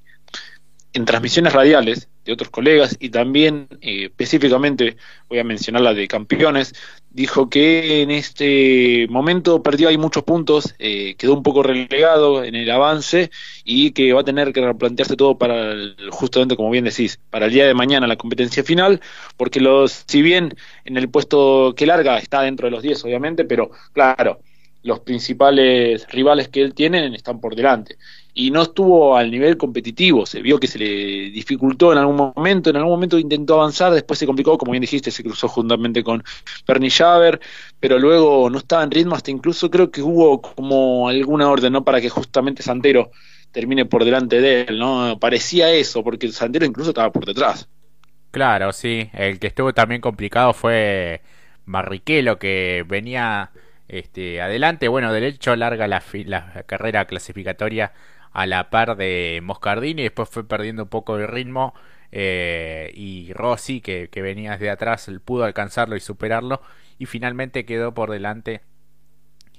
en 0.94 1.06
transmisiones 1.06 1.54
radiales 1.54 2.10
de 2.26 2.34
otros 2.34 2.50
colegas 2.50 2.98
y 3.00 3.10
también 3.10 3.68
eh, 3.82 4.06
específicamente 4.06 4.98
voy 5.30 5.38
a 5.38 5.44
mencionar 5.44 5.84
la 5.84 5.94
de 5.94 6.08
campeones, 6.08 6.74
dijo 7.12 7.52
que 7.52 8.02
en 8.02 8.10
este 8.10 9.06
momento 9.12 9.62
perdió 9.62 9.90
ahí 9.90 9.98
muchos 10.00 10.24
puntos, 10.24 10.74
quedó 10.80 11.34
un 11.36 11.44
poco 11.44 11.62
relegado 11.62 12.44
en 12.44 12.56
el 12.56 12.72
avance 12.72 13.30
y 13.64 13.92
que 13.92 14.12
va 14.14 14.22
a 14.22 14.24
tener 14.24 14.54
que 14.54 14.66
replantearse 14.66 15.16
todo 15.16 15.38
para 15.38 15.76
justamente 16.10 16.56
como 16.56 16.72
bien 16.72 16.86
decís, 16.86 17.20
para 17.30 17.46
el 17.46 17.54
día 17.54 17.68
de 17.68 17.76
mañana 17.76 18.08
la 18.08 18.16
competencia 18.16 18.64
final, 18.64 19.02
porque 19.38 19.60
los, 19.60 20.04
si 20.08 20.24
bien 20.24 20.56
en 20.86 20.98
el 20.98 21.10
puesto 21.12 21.76
que 21.78 21.86
larga 21.86 22.18
está 22.18 22.42
dentro 22.42 22.66
de 22.66 22.72
los 22.72 22.82
10 22.82 23.04
obviamente, 23.06 23.46
pero 23.46 23.70
claro, 23.92 24.40
los 24.84 25.00
principales 25.00 26.06
rivales 26.10 26.50
que 26.50 26.62
él 26.62 26.74
tiene 26.74 27.14
están 27.16 27.40
por 27.40 27.56
delante. 27.56 27.98
Y 28.36 28.52
no 28.52 28.64
estuvo 28.64 29.16
al 29.16 29.30
nivel 29.30 29.58
competitivo, 29.58 30.26
se 30.26 30.42
vio 30.42 30.60
que 30.60 30.68
se 30.68 30.80
le 30.80 30.86
dificultó 31.30 31.92
en 31.92 32.00
algún 32.00 32.34
momento, 32.36 32.70
en 32.70 32.76
algún 32.76 32.92
momento 32.92 33.20
intentó 33.20 33.56
avanzar, 33.56 33.94
después 33.94 34.20
se 34.20 34.26
complicó, 34.26 34.58
como 34.58 34.72
bien 34.72 34.82
dijiste, 34.82 35.12
se 35.12 35.24
cruzó 35.24 35.48
juntamente 35.48 36.04
con 36.04 36.24
Bernie 36.68 36.90
Javer, 36.90 37.40
pero 37.80 38.00
luego 38.00 38.50
no 38.50 38.58
estaba 38.58 38.84
en 38.84 38.92
ritmo, 38.92 39.16
hasta 39.16 39.32
incluso 39.32 39.70
creo 39.70 39.92
que 39.92 40.02
hubo 40.02 40.42
como 40.42 41.08
alguna 41.08 41.50
orden, 41.50 41.74
¿no? 41.74 41.84
Para 41.84 42.02
que 42.02 42.10
justamente 42.10 42.64
Santero 42.64 43.12
termine 43.52 43.86
por 43.86 44.04
delante 44.04 44.42
de 44.42 44.62
él, 44.64 44.80
¿no? 44.80 45.18
Parecía 45.20 45.72
eso, 45.72 46.04
porque 46.04 46.32
Santero 46.32 46.66
incluso 46.66 46.90
estaba 46.90 47.12
por 47.12 47.26
detrás. 47.26 47.70
Claro, 48.32 48.74
sí, 48.74 49.12
el 49.14 49.38
que 49.38 49.46
estuvo 49.46 49.74
también 49.74 50.02
complicado 50.02 50.54
fue 50.54 51.22
Barrichello 51.66 52.40
que 52.40 52.84
venía 52.88 53.52
este, 53.94 54.42
adelante. 54.42 54.88
Bueno, 54.88 55.14
de 55.14 55.28
hecho 55.28 55.56
larga 55.56 55.88
la, 55.88 56.02
carrera 56.66 57.06
clasificatoria 57.06 57.94
a 58.32 58.48
la 58.48 58.72
par 58.72 58.96
de 58.98 59.40
Moscardini 59.44 60.02
y 60.02 60.06
después 60.06 60.30
fue 60.30 60.48
perdiendo 60.48 60.84
un 60.84 60.90
poco 60.90 61.18
de 61.18 61.28
ritmo 61.28 61.76
eh, 62.12 62.92
y 62.96 63.32
Rossi 63.34 63.82
que, 63.82 64.10
venía 64.16 64.54
desde 64.54 64.72
atrás 64.72 65.10
pudo 65.24 65.44
alcanzarlo 65.44 65.96
y 65.96 66.00
superarlo 66.00 66.62
y 66.98 67.06
finalmente 67.06 67.66
quedó 67.66 67.94
por 67.94 68.10
delante 68.10 68.62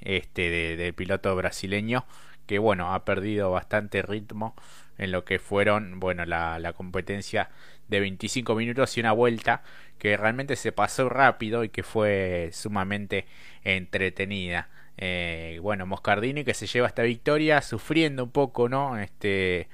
este 0.01 0.77
del 0.77 0.95
piloto 0.95 1.35
brasileño 1.37 2.05
que 2.47 2.59
bueno 2.59 2.93
ha 2.93 3.05
perdido 3.05 3.53
bastante 3.53 4.03
ritmo 4.03 4.57
en 4.99 5.13
lo 5.13 5.25
que 5.25 5.39
fueron 5.39 6.01
bueno 6.01 6.25
la, 6.25 6.59
la 6.59 6.73
competencia 6.73 7.51
de 7.89 8.01
25 8.01 8.55
minutos 8.55 8.97
y 8.97 9.01
una 9.01 9.13
vuelta 9.13 9.63
que 9.99 10.17
realmente 10.17 10.57
se 10.57 10.73
pasó 10.73 11.09
rápido 11.09 11.65
y 11.65 11.69
que 11.69 11.83
fue 11.83 12.51
sumamente 12.53 13.27
entretenida. 13.65 14.69
Eh, 14.97 15.59
bueno, 15.63 15.87
Moscardini 15.87 16.45
que 16.45 16.55
se 16.55 16.67
lleva 16.67 16.87
esta 16.87 17.03
victoria 17.03 17.63
sufriendo 17.63 18.25
un 18.25 18.31
poco, 18.31 18.69
¿no? 18.69 18.99
Este, 18.99 19.69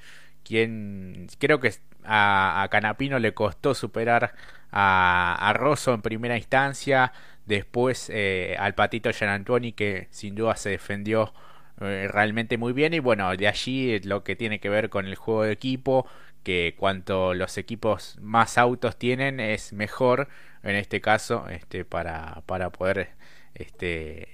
quien 0.44 1.28
creo 1.38 1.60
que 1.60 1.72
a, 2.04 2.66
Canapino 2.70 3.18
le 3.18 3.34
costó 3.34 3.74
superar 3.74 4.34
a, 4.72 5.36
a 5.48 5.52
Rosso 5.52 5.92
en 5.94 6.02
primera 6.02 6.36
instancia, 6.36 7.12
después 7.46 8.10
eh, 8.12 8.56
al 8.58 8.74
Patito 8.74 9.10
Gianantoni 9.10 9.72
que 9.72 10.08
sin 10.10 10.34
duda 10.34 10.56
se 10.56 10.70
defendió 10.70 11.34
eh, 11.80 12.08
realmente 12.08 12.58
muy 12.58 12.72
bien. 12.72 12.94
Y 12.94 12.98
bueno, 13.00 13.34
de 13.36 13.48
allí 13.48 13.98
lo 14.00 14.22
que 14.24 14.36
tiene 14.36 14.60
que 14.60 14.68
ver 14.68 14.90
con 14.90 15.06
el 15.06 15.14
juego 15.16 15.44
de 15.44 15.52
equipo, 15.52 16.06
que 16.42 16.74
cuanto 16.78 17.34
los 17.34 17.58
equipos 17.58 18.18
más 18.20 18.58
autos 18.58 18.96
tienen 18.98 19.40
es 19.40 19.72
mejor 19.72 20.28
en 20.62 20.76
este 20.76 21.00
caso 21.00 21.48
este 21.48 21.84
para, 21.84 22.42
para 22.46 22.70
poder 22.70 23.10
este 23.54 24.28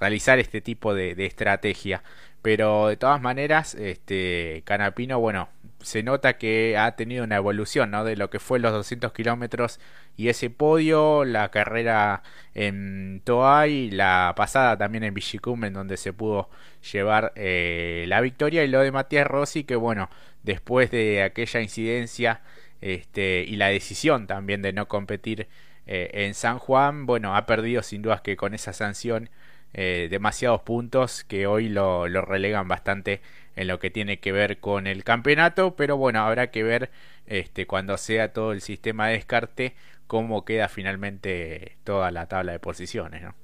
realizar 0.00 0.38
este 0.38 0.60
tipo 0.60 0.94
de, 0.94 1.14
de 1.14 1.26
estrategia. 1.26 2.02
Pero 2.42 2.88
de 2.88 2.96
todas 2.96 3.20
maneras 3.20 3.74
este 3.74 4.62
Canapino 4.64 5.18
bueno 5.20 5.48
se 5.80 6.02
nota 6.02 6.38
que 6.38 6.76
ha 6.76 6.96
tenido 6.96 7.24
una 7.24 7.36
evolución 7.36 7.90
¿no? 7.90 8.04
de 8.04 8.16
lo 8.16 8.30
que 8.30 8.38
fue 8.38 8.58
los 8.58 8.72
200 8.72 9.12
kilómetros 9.12 9.80
y 10.16 10.28
ese 10.28 10.50
podio, 10.50 11.24
la 11.24 11.50
carrera 11.50 12.22
en 12.54 13.22
Toay, 13.24 13.90
la 13.92 14.34
pasada 14.36 14.76
también 14.76 15.04
en 15.04 15.14
Vichicum, 15.14 15.64
en 15.64 15.74
donde 15.74 15.96
se 15.96 16.12
pudo 16.12 16.50
llevar 16.92 17.32
eh, 17.36 18.04
la 18.08 18.20
victoria, 18.20 18.64
y 18.64 18.68
lo 18.68 18.80
de 18.80 18.90
Matías 18.90 19.26
Rossi, 19.28 19.62
que 19.62 19.76
bueno, 19.76 20.10
después 20.42 20.90
de 20.90 21.22
aquella 21.22 21.60
incidencia 21.60 22.40
este, 22.80 23.44
y 23.46 23.56
la 23.56 23.68
decisión 23.68 24.26
también 24.26 24.60
de 24.62 24.72
no 24.72 24.88
competir 24.88 25.48
eh, 25.86 26.10
en 26.12 26.34
San 26.34 26.58
Juan, 26.58 27.06
bueno, 27.06 27.36
ha 27.36 27.46
perdido 27.46 27.82
sin 27.82 28.02
dudas 28.02 28.20
que 28.20 28.36
con 28.36 28.54
esa 28.54 28.72
sanción 28.72 29.30
eh, 29.74 30.08
demasiados 30.10 30.62
puntos 30.62 31.24
que 31.24 31.46
hoy 31.46 31.68
lo, 31.68 32.08
lo, 32.08 32.22
relegan 32.22 32.68
bastante 32.68 33.20
en 33.58 33.66
lo 33.66 33.80
que 33.80 33.90
tiene 33.90 34.20
que 34.20 34.30
ver 34.30 34.60
con 34.60 34.86
el 34.86 35.02
campeonato, 35.02 35.74
pero 35.74 35.96
bueno, 35.96 36.20
habrá 36.20 36.52
que 36.52 36.62
ver 36.62 36.90
este, 37.26 37.66
cuando 37.66 37.98
sea 37.98 38.32
todo 38.32 38.52
el 38.52 38.60
sistema 38.60 39.08
de 39.08 39.14
descarte 39.14 39.74
cómo 40.06 40.44
queda 40.44 40.68
finalmente 40.68 41.76
toda 41.82 42.12
la 42.12 42.26
tabla 42.28 42.52
de 42.52 42.60
posiciones. 42.60 43.22
¿no? 43.22 43.34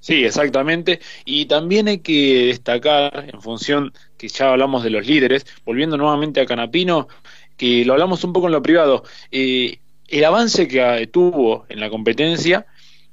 Sí, 0.00 0.22
exactamente. 0.24 1.00
Y 1.24 1.46
también 1.46 1.88
hay 1.88 2.00
que 2.00 2.46
destacar, 2.48 3.30
en 3.32 3.40
función 3.40 3.92
que 4.18 4.28
ya 4.28 4.50
hablamos 4.50 4.84
de 4.84 4.90
los 4.90 5.06
líderes, 5.06 5.46
volviendo 5.64 5.96
nuevamente 5.96 6.42
a 6.42 6.46
Canapino, 6.46 7.08
que 7.56 7.86
lo 7.86 7.94
hablamos 7.94 8.22
un 8.22 8.34
poco 8.34 8.48
en 8.48 8.52
lo 8.52 8.62
privado, 8.62 9.02
eh, 9.30 9.78
el 10.08 10.24
avance 10.24 10.68
que 10.68 11.08
tuvo 11.10 11.64
en 11.70 11.80
la 11.80 11.88
competencia 11.88 12.66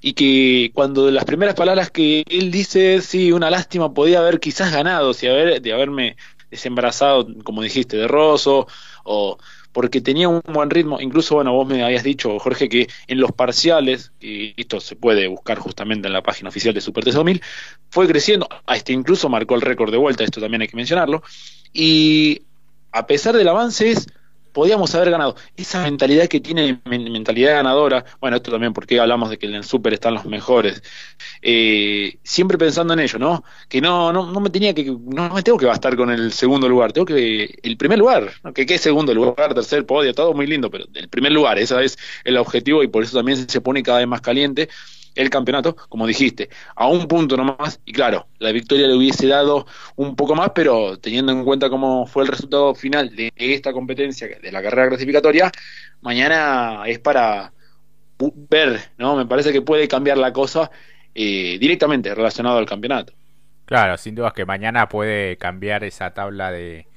y 0.03 0.13
que 0.13 0.72
cuando 0.74 1.10
las 1.10 1.24
primeras 1.24 1.55
palabras 1.55 1.89
que 1.89 2.25
él 2.29 2.51
dice, 2.51 3.00
sí, 3.00 3.31
una 3.31 3.50
lástima, 3.50 3.93
podía 3.93 4.19
haber 4.19 4.41
quizás 4.41 4.69
ganado, 4.69 5.13
si 5.13 5.27
haber, 5.27 5.62
de 5.62 5.74
haberme 5.74 6.17
desembarazado, 6.51 7.25
como 7.45 7.62
dijiste, 7.62 7.95
de 7.95 8.10
Rosso, 8.10 8.67
o 9.05 9.38
porque 9.72 10.01
tenía 10.01 10.27
un 10.27 10.41
buen 10.45 10.69
ritmo, 10.69 11.00
incluso, 11.00 11.36
bueno, 11.36 11.53
vos 11.53 11.65
me 11.65 11.81
habías 11.86 12.03
dicho, 12.03 12.38
Jorge, 12.38 12.67
que 12.67 12.89
en 13.07 13.22
los 13.22 13.31
parciales, 13.31 14.12
y 14.19 14.53
esto 14.60 14.81
se 14.81 14.98
puede 14.98 15.25
buscar 15.29 15.57
justamente 15.57 16.07
en 16.07 16.13
la 16.13 16.22
página 16.22 16.50
oficial 16.50 16.74
de 16.74 16.81
Super 16.81 17.05
2000, 17.05 17.41
fue 17.89 18.05
creciendo, 18.05 18.50
este 18.67 18.91
incluso 18.91 19.29
marcó 19.29 19.55
el 19.55 19.62
récord 19.62 19.89
de 19.89 19.98
vuelta, 19.98 20.25
esto 20.25 20.41
también 20.41 20.63
hay 20.63 20.67
que 20.67 20.75
mencionarlo, 20.75 21.24
y 21.72 22.41
a 22.91 23.07
pesar 23.07 23.38
del 23.38 23.48
avance 23.48 23.89
es 23.91 24.07
podíamos 24.53 24.93
haber 24.95 25.12
ganado. 25.12 25.36
Esa 25.57 25.83
mentalidad 25.83 26.27
que 26.27 26.39
tiene, 26.39 26.79
mentalidad 26.86 27.55
ganadora, 27.55 28.05
bueno, 28.22 28.38
esto 28.38 28.51
también 28.51 28.72
porque 28.72 29.00
hablamos 29.00 29.29
de 29.29 29.38
que 29.38 29.48
en 29.48 29.55
el 29.55 29.63
Super 29.63 29.93
están 29.93 30.13
los 30.13 30.25
mejores, 30.25 30.81
eh, 31.41 32.17
siempre 32.24 32.57
pensando 32.57 32.93
en 32.93 33.01
ello, 33.01 33.19
¿no? 33.19 33.43
Que 33.67 33.81
no, 33.81 34.13
no, 34.13 34.31
no 34.31 34.39
me 34.39 34.50
tenía 34.50 34.74
que, 34.74 34.86
no 34.86 35.29
me 35.33 35.43
tengo 35.43 35.57
que 35.57 35.65
bastar 35.65 35.98
con 35.98 36.10
el 36.12 36.31
segundo 36.31 36.69
lugar, 36.69 36.93
tengo 36.93 37.05
que, 37.05 37.60
el 37.62 37.77
primer 37.77 38.00
lugar, 38.00 38.31
¿no? 38.43 38.53
que 38.53 38.65
qué 38.65 38.77
segundo 38.77 39.13
lugar, 39.13 39.53
tercer 39.53 39.86
podio, 39.86 40.13
todo 40.13 40.33
muy 40.33 40.48
lindo, 40.48 40.69
pero 40.69 40.86
el 40.93 41.10
primer 41.10 41.31
lugar, 41.31 41.57
ese 41.57 41.83
es 41.83 41.98
el 42.24 42.38
objetivo 42.38 42.83
y 42.83 42.88
por 42.88 43.03
eso 43.03 43.17
también 43.17 43.50
se 43.50 43.62
pone 43.62 43.83
cada 43.83 43.98
vez 44.00 44.07
más 44.07 44.22
caliente 44.22 44.69
el 45.15 45.29
campeonato, 45.29 45.75
como 45.89 46.08
dijiste, 46.08 46.50
a 46.75 46.88
un 46.88 47.08
punto 47.08 47.38
nomás, 47.38 47.79
y 47.86 47.91
claro, 47.91 48.27
la 48.39 48.51
victoria 48.51 48.88
le 48.88 48.96
hubiese 48.96 49.27
dado 49.27 49.65
un 49.96 50.15
poco 50.15 50.36
más, 50.36 50.51
pero 50.53 50.98
teniendo 50.98 51.32
en 51.32 51.43
cuenta 51.43 51.70
cómo 51.70 52.05
fue 52.05 52.24
el 52.24 52.29
resultado 52.29 52.74
final 52.75 53.15
de 53.15 53.32
esta 53.38 53.74
competencia, 53.74 54.27
de 54.27 54.51
la 54.51 54.62
carrera 54.62 54.89
clasificatoria, 54.89 55.51
mañana 56.01 56.84
es 56.86 57.00
para 57.00 57.53
ver, 58.50 58.79
¿no? 58.98 59.15
Me 59.15 59.25
parece 59.25 59.51
que 59.51 59.62
puede 59.62 59.88
cambiar 59.88 60.17
la 60.17 60.32
cosa 60.32 60.72
eh, 61.13 61.58
directamente 61.60 62.13
relacionado 62.13 62.58
al 62.58 62.65
campeonato. 62.65 63.13
Claro, 63.65 63.98
sin 63.98 64.15
duda 64.15 64.34
que 64.36 64.46
mañana 64.46 64.89
puede 64.89 65.38
cambiar 65.38 65.84
esa 65.84 66.13
tabla 66.13 66.51
de, 66.51 66.88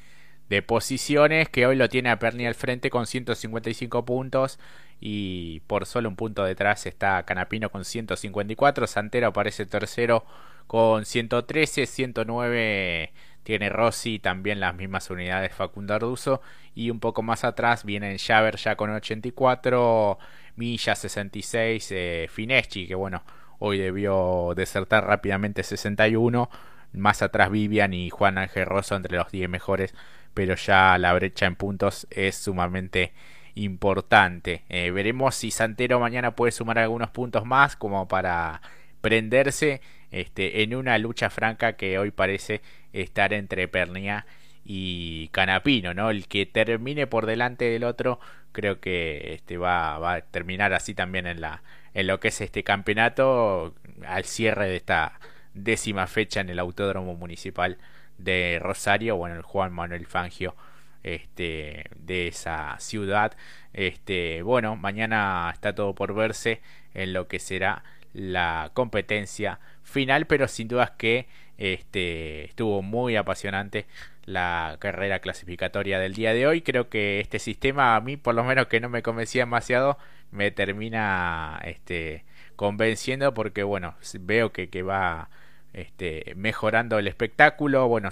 de 0.48 0.62
posiciones 0.62 1.48
que 1.48 1.66
hoy 1.66 1.76
lo 1.76 1.88
tiene 1.88 2.10
a 2.10 2.18
Perni 2.18 2.46
al 2.46 2.54
frente 2.54 2.90
con 2.90 3.06
155 3.06 4.04
puntos 4.04 4.58
y 5.00 5.60
por 5.66 5.86
solo 5.86 6.08
un 6.08 6.16
punto 6.16 6.44
detrás 6.44 6.86
está 6.86 7.22
Canapino 7.24 7.70
con 7.70 7.84
154, 7.84 8.86
Santero 8.86 9.28
aparece 9.28 9.66
tercero 9.66 10.24
con 10.66 11.04
113, 11.04 11.86
109 11.86 13.12
tiene 13.42 13.68
Rossi, 13.68 14.18
también 14.18 14.58
las 14.58 14.74
mismas 14.74 15.08
unidades 15.10 15.54
Facundo 15.54 15.94
Arduzo 15.94 16.40
y 16.74 16.90
un 16.90 16.98
poco 16.98 17.22
más 17.22 17.44
atrás 17.44 17.84
viene 17.84 18.18
Javer 18.18 18.56
ya 18.56 18.76
con 18.76 18.90
84, 18.90 20.18
Milla 20.56 20.94
66, 20.96 21.88
eh, 21.92 22.26
Fineschi 22.28 22.88
que 22.88 22.94
bueno, 22.94 23.22
hoy 23.58 23.78
debió 23.78 24.52
desertar 24.56 25.06
rápidamente 25.06 25.62
61, 25.62 26.50
más 26.92 27.22
atrás 27.22 27.50
Vivian 27.50 27.94
y 27.94 28.10
Juan 28.10 28.38
Ángel 28.38 28.66
Rosso 28.66 28.96
entre 28.96 29.16
los 29.16 29.30
10 29.30 29.48
mejores, 29.48 29.94
pero 30.36 30.54
ya 30.54 30.98
la 30.98 31.14
brecha 31.14 31.46
en 31.46 31.56
puntos 31.56 32.06
es 32.10 32.36
sumamente 32.36 33.14
importante. 33.54 34.64
Eh, 34.68 34.90
veremos 34.90 35.34
si 35.34 35.50
Santero 35.50 35.98
mañana 35.98 36.36
puede 36.36 36.52
sumar 36.52 36.78
algunos 36.78 37.08
puntos 37.08 37.46
más 37.46 37.74
como 37.74 38.06
para 38.06 38.60
prenderse 39.00 39.80
este, 40.10 40.62
en 40.62 40.74
una 40.74 40.98
lucha 40.98 41.30
franca 41.30 41.72
que 41.76 41.98
hoy 41.98 42.10
parece 42.10 42.60
estar 42.92 43.32
entre 43.32 43.66
Pernia 43.66 44.26
y 44.62 45.28
Canapino, 45.28 45.94
¿no? 45.94 46.10
El 46.10 46.28
que 46.28 46.44
termine 46.44 47.06
por 47.06 47.24
delante 47.24 47.64
del 47.64 47.84
otro 47.84 48.20
creo 48.52 48.78
que 48.78 49.32
este 49.32 49.56
va, 49.56 49.98
va 49.98 50.14
a 50.16 50.20
terminar 50.20 50.74
así 50.74 50.92
también 50.92 51.26
en 51.26 51.40
la 51.40 51.62
en 51.94 52.08
lo 52.08 52.20
que 52.20 52.28
es 52.28 52.42
este 52.42 52.62
campeonato 52.62 53.74
al 54.06 54.24
cierre 54.26 54.68
de 54.68 54.76
esta 54.76 55.18
décima 55.56 56.06
fecha 56.06 56.40
en 56.40 56.50
el 56.50 56.58
Autódromo 56.58 57.14
Municipal 57.14 57.78
de 58.18 58.58
Rosario, 58.60 59.16
bueno, 59.16 59.36
el 59.36 59.42
Juan 59.42 59.72
Manuel 59.72 60.06
Fangio 60.06 60.54
este, 61.02 61.84
de 61.96 62.28
esa 62.28 62.76
ciudad. 62.78 63.36
Este, 63.72 64.42
bueno, 64.42 64.76
mañana 64.76 65.50
está 65.52 65.74
todo 65.74 65.94
por 65.94 66.14
verse 66.14 66.60
en 66.94 67.12
lo 67.12 67.28
que 67.28 67.38
será 67.38 67.84
la 68.12 68.70
competencia 68.74 69.60
final, 69.82 70.26
pero 70.26 70.48
sin 70.48 70.68
dudas 70.68 70.92
que 70.92 71.28
este, 71.58 72.44
estuvo 72.46 72.82
muy 72.82 73.16
apasionante 73.16 73.86
la 74.24 74.76
carrera 74.80 75.20
clasificatoria 75.20 75.98
del 75.98 76.14
día 76.14 76.34
de 76.34 76.46
hoy. 76.46 76.62
Creo 76.62 76.88
que 76.88 77.20
este 77.20 77.38
sistema, 77.38 77.96
a 77.96 78.00
mí 78.00 78.16
por 78.16 78.34
lo 78.34 78.44
menos 78.44 78.66
que 78.66 78.80
no 78.80 78.88
me 78.88 79.02
convencía 79.02 79.42
demasiado, 79.42 79.98
me 80.32 80.50
termina 80.50 81.60
este, 81.64 82.24
convenciendo 82.56 83.32
porque 83.34 83.62
bueno, 83.62 83.94
veo 84.20 84.52
que, 84.52 84.68
que 84.68 84.82
va 84.82 85.30
este, 85.76 86.32
mejorando 86.36 86.98
el 86.98 87.06
espectáculo. 87.06 87.86
Bueno, 87.86 88.08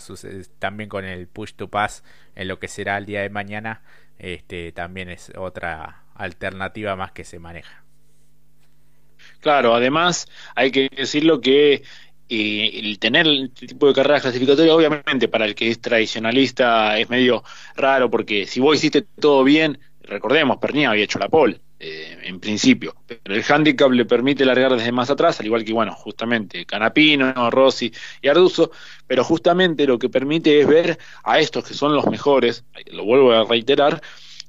también 0.58 0.88
con 0.90 1.04
el 1.04 1.26
push 1.26 1.54
to 1.54 1.68
pass 1.68 2.04
en 2.36 2.46
lo 2.48 2.58
que 2.58 2.68
será 2.68 2.98
el 2.98 3.06
día 3.06 3.22
de 3.22 3.30
mañana, 3.30 3.82
este, 4.18 4.70
también 4.72 5.08
es 5.08 5.32
otra 5.36 6.04
alternativa 6.14 6.94
más 6.94 7.12
que 7.12 7.24
se 7.24 7.38
maneja. 7.38 7.82
Claro, 9.40 9.74
además 9.74 10.28
hay 10.54 10.70
que 10.70 10.90
decirlo 10.94 11.40
que 11.40 11.82
eh, 12.28 12.70
el 12.74 12.98
tener 12.98 13.26
el 13.26 13.50
tipo 13.50 13.86
de 13.88 13.94
carrera 13.94 14.20
clasificatoria, 14.20 14.74
obviamente 14.74 15.28
para 15.28 15.46
el 15.46 15.54
que 15.54 15.70
es 15.70 15.80
tradicionalista 15.80 16.98
es 16.98 17.08
medio 17.08 17.44
raro 17.76 18.10
porque 18.10 18.46
si 18.46 18.60
vos 18.60 18.76
hiciste 18.76 19.02
todo 19.02 19.42
bien, 19.42 19.78
recordemos, 20.06 20.58
Pernilla 20.58 20.90
había 20.90 21.04
hecho 21.04 21.18
la 21.18 21.28
pole. 21.28 21.60
Eh, 21.86 22.16
en 22.22 22.40
principio. 22.40 22.94
Pero 23.06 23.34
el 23.34 23.44
handicap 23.46 23.90
le 23.90 24.06
permite 24.06 24.46
largar 24.46 24.74
desde 24.74 24.90
más 24.90 25.10
atrás, 25.10 25.38
al 25.40 25.46
igual 25.46 25.64
que, 25.64 25.72
bueno, 25.74 25.92
justamente 25.92 26.64
Canapino, 26.64 27.50
Rossi 27.50 27.92
y 28.22 28.28
Arduzo, 28.28 28.70
pero 29.06 29.22
justamente 29.22 29.86
lo 29.86 29.98
que 29.98 30.08
permite 30.08 30.60
es 30.60 30.66
ver 30.66 30.98
a 31.24 31.40
estos 31.40 31.64
que 31.64 31.74
son 31.74 31.94
los 31.94 32.06
mejores, 32.06 32.64
lo 32.86 33.04
vuelvo 33.04 33.32
a 33.32 33.44
reiterar, 33.44 34.00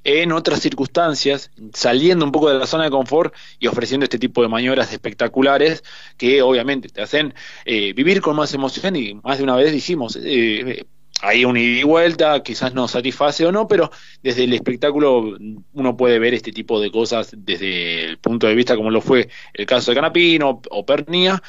en 0.04 0.30
otras 0.30 0.60
circunstancias, 0.60 1.50
saliendo 1.74 2.24
un 2.24 2.30
poco 2.32 2.48
de 2.48 2.58
la 2.58 2.66
zona 2.66 2.84
de 2.84 2.90
confort 2.90 3.34
y 3.58 3.66
ofreciendo 3.66 4.04
este 4.04 4.20
tipo 4.20 4.40
de 4.40 4.48
maniobras 4.48 4.92
espectaculares 4.92 5.82
que 6.16 6.42
obviamente 6.42 6.88
te 6.88 7.02
hacen 7.02 7.34
eh, 7.64 7.92
vivir 7.92 8.20
con 8.20 8.36
más 8.36 8.54
emoción 8.54 8.94
y 8.94 9.14
más 9.14 9.38
de 9.38 9.44
una 9.44 9.56
vez 9.56 9.72
dijimos, 9.72 10.16
eh, 10.22 10.84
hay 11.22 11.44
un 11.44 11.56
ida 11.56 11.80
y 11.80 11.82
vuelta, 11.82 12.42
quizás 12.42 12.74
no 12.74 12.88
satisface 12.88 13.46
o 13.46 13.52
no, 13.52 13.66
pero 13.66 13.90
desde 14.22 14.44
el 14.44 14.52
espectáculo 14.52 15.36
uno 15.72 15.96
puede 15.96 16.18
ver 16.18 16.34
este 16.34 16.52
tipo 16.52 16.80
de 16.80 16.90
cosas 16.90 17.30
desde 17.36 18.04
el 18.04 18.18
punto 18.18 18.46
de 18.46 18.54
vista 18.54 18.76
como 18.76 18.90
lo 18.90 19.00
fue 19.00 19.28
el 19.54 19.66
caso 19.66 19.90
de 19.90 19.94
Canapino 19.94 20.60
o 20.70 20.86
Pernia, 20.86 21.42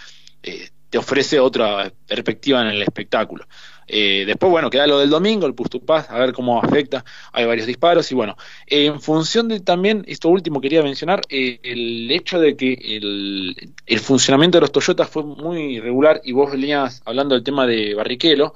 eh, 0.44 0.70
te 0.90 0.98
ofrece 0.98 1.40
otra 1.40 1.92
perspectiva 2.08 2.62
en 2.62 2.68
el 2.68 2.82
espectáculo. 2.82 3.46
Eh, 3.88 4.24
después, 4.26 4.52
bueno, 4.52 4.70
queda 4.70 4.86
lo 4.86 5.00
del 5.00 5.10
domingo, 5.10 5.48
el 5.48 5.56
pass, 5.56 6.10
a 6.10 6.20
ver 6.20 6.34
cómo 6.34 6.62
afecta. 6.62 7.06
Hay 7.32 7.46
varios 7.46 7.68
disparos 7.68 8.12
y 8.12 8.16
bueno, 8.16 8.36
en 8.66 9.00
función 9.02 9.48
de 9.48 9.60
también, 9.62 10.04
esto 10.08 10.30
último 10.30 10.60
quería 10.60 10.84
mencionar, 10.84 11.22
eh, 11.30 11.60
el 11.64 12.12
hecho 12.12 12.40
de 12.40 12.56
que 12.58 12.74
el, 12.74 13.74
el, 13.86 14.00
funcionamiento 14.00 14.58
de 14.58 14.62
los 14.62 14.72
Toyotas 14.72 15.10
fue 15.10 15.24
muy 15.24 15.78
irregular 15.78 16.22
y 16.24 16.34
vos 16.34 16.52
venías 16.52 17.02
hablando 17.06 17.36
del 17.36 17.44
tema 17.44 17.66
de 17.66 17.94
Barrichello. 17.96 18.54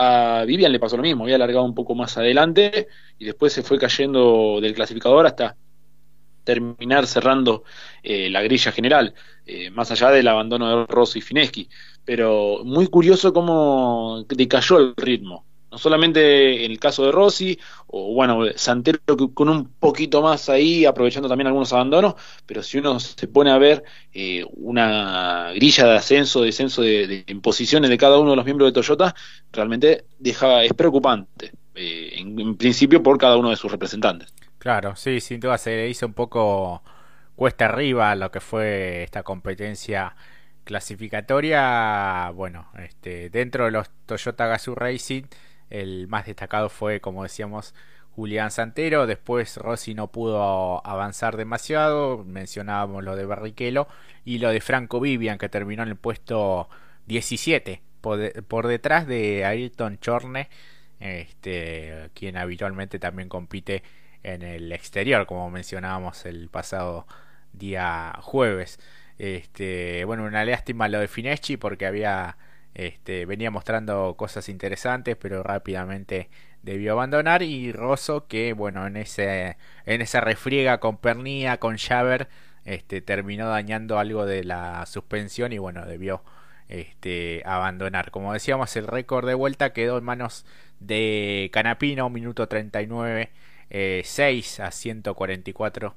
A 0.00 0.44
Vivian 0.46 0.70
le 0.70 0.78
pasó 0.78 0.96
lo 0.96 1.02
mismo, 1.02 1.24
había 1.24 1.34
alargado 1.34 1.64
un 1.64 1.74
poco 1.74 1.96
más 1.96 2.16
adelante 2.16 2.86
y 3.18 3.24
después 3.24 3.52
se 3.52 3.64
fue 3.64 3.78
cayendo 3.78 4.60
del 4.60 4.72
clasificador 4.72 5.26
hasta 5.26 5.56
terminar 6.44 7.06
cerrando 7.08 7.64
eh, 8.02 8.30
la 8.30 8.40
grilla 8.42 8.70
general, 8.70 9.12
eh, 9.44 9.70
más 9.70 9.90
allá 9.90 10.10
del 10.10 10.28
abandono 10.28 10.68
de 10.68 10.86
Rossi 10.86 11.18
y 11.18 11.22
Fineschi. 11.22 11.68
Pero 12.04 12.60
muy 12.64 12.86
curioso 12.86 13.32
cómo 13.32 14.24
decayó 14.28 14.78
el 14.78 14.94
ritmo. 14.96 15.44
No 15.70 15.78
solamente 15.78 16.64
en 16.64 16.70
el 16.70 16.78
caso 16.80 17.04
de 17.04 17.12
Rossi, 17.12 17.58
o 17.86 18.14
bueno, 18.14 18.40
Santero 18.56 19.00
con 19.34 19.48
un 19.48 19.68
poquito 19.74 20.22
más 20.22 20.48
ahí, 20.48 20.84
aprovechando 20.86 21.28
también 21.28 21.46
algunos 21.48 21.72
abandonos, 21.72 22.14
pero 22.46 22.62
si 22.62 22.78
uno 22.78 22.98
se 23.00 23.28
pone 23.28 23.50
a 23.50 23.58
ver 23.58 23.84
eh, 24.12 24.44
una 24.54 25.52
grilla 25.54 25.86
de 25.86 25.96
ascenso, 25.96 26.42
descenso 26.42 26.82
de, 26.82 27.24
en 27.26 27.40
posiciones 27.40 27.90
de 27.90 27.98
cada 27.98 28.18
uno 28.18 28.30
de 28.30 28.36
los 28.36 28.44
miembros 28.44 28.68
de 28.68 28.72
Toyota, 28.72 29.14
realmente 29.52 30.06
deja, 30.18 30.64
es 30.64 30.72
preocupante, 30.72 31.52
en, 31.74 32.38
en 32.40 32.56
principio 32.56 33.02
por 33.02 33.18
cada 33.18 33.36
uno 33.36 33.50
de 33.50 33.56
sus 33.56 33.70
representantes. 33.70 34.32
Claro, 34.58 34.96
sí, 34.96 35.20
sin 35.20 35.40
duda 35.40 35.58
se 35.58 35.88
hizo 35.88 36.06
un 36.06 36.14
poco 36.14 36.82
cuesta 37.36 37.66
arriba 37.66 38.14
lo 38.16 38.30
que 38.32 38.40
fue 38.40 39.04
esta 39.04 39.22
competencia 39.22 40.16
clasificatoria. 40.64 42.30
Bueno, 42.34 42.68
este, 42.78 43.30
dentro 43.30 43.66
de 43.66 43.70
los 43.70 43.88
Toyota 44.06 44.46
Gazoo 44.46 44.74
Racing, 44.74 45.22
el 45.70 46.08
más 46.08 46.26
destacado 46.26 46.68
fue, 46.68 47.00
como 47.00 47.22
decíamos, 47.22 47.74
Julián 48.18 48.50
Santero. 48.50 49.06
Después 49.06 49.56
Rossi 49.56 49.94
no 49.94 50.08
pudo 50.08 50.84
avanzar 50.86 51.36
demasiado. 51.36 52.24
Mencionábamos 52.24 53.04
lo 53.04 53.14
de 53.14 53.24
Barrichello 53.24 53.86
y 54.24 54.38
lo 54.38 54.50
de 54.50 54.60
Franco 54.60 55.00
Vivian, 55.00 55.38
que 55.38 55.48
terminó 55.48 55.84
en 55.84 55.90
el 55.90 55.96
puesto 55.96 56.68
17, 57.06 57.80
por, 58.00 58.66
detrás 58.66 59.06
de 59.06 59.44
Ayrton 59.44 59.98
Chorne, 60.00 60.48
este, 61.00 62.10
quien 62.14 62.36
habitualmente 62.36 62.98
también 62.98 63.28
compite 63.28 63.82
en 64.22 64.42
el 64.42 64.72
exterior, 64.72 65.26
como 65.26 65.50
mencionábamos 65.50 66.26
el 66.26 66.48
pasado 66.48 67.06
día 67.52 68.18
jueves. 68.20 68.80
Este, 69.18 70.04
bueno, 70.04 70.24
una 70.24 70.44
lástima 70.44 70.88
lo 70.88 71.00
de 71.00 71.08
Fineschi 71.08 71.56
porque 71.56 71.86
había 71.86 72.36
este, 72.78 73.26
venía 73.26 73.50
mostrando 73.50 74.14
cosas 74.16 74.48
interesantes, 74.48 75.16
pero 75.16 75.42
rápidamente 75.42 76.30
debió 76.62 76.92
abandonar 76.92 77.42
y 77.42 77.72
Rosso 77.72 78.28
que 78.28 78.52
bueno, 78.52 78.86
en 78.86 78.96
ese 78.96 79.56
en 79.84 80.00
esa 80.00 80.20
refriega 80.20 80.78
con 80.78 80.96
Pernía, 80.96 81.58
con 81.58 81.76
Javer, 81.76 82.28
este, 82.64 83.00
terminó 83.00 83.48
dañando 83.48 83.98
algo 83.98 84.26
de 84.26 84.44
la 84.44 84.86
suspensión 84.86 85.52
y 85.52 85.58
bueno, 85.58 85.86
debió 85.86 86.22
este, 86.68 87.42
abandonar. 87.44 88.12
Como 88.12 88.32
decíamos, 88.32 88.76
el 88.76 88.86
récord 88.86 89.26
de 89.26 89.34
vuelta 89.34 89.72
quedó 89.72 89.98
en 89.98 90.04
manos 90.04 90.46
de 90.78 91.50
Canapino, 91.52 92.08
minuto 92.10 92.46
39 92.46 93.30
6 94.04 94.58
eh, 94.60 94.62
a 94.62 94.70
144 94.70 95.96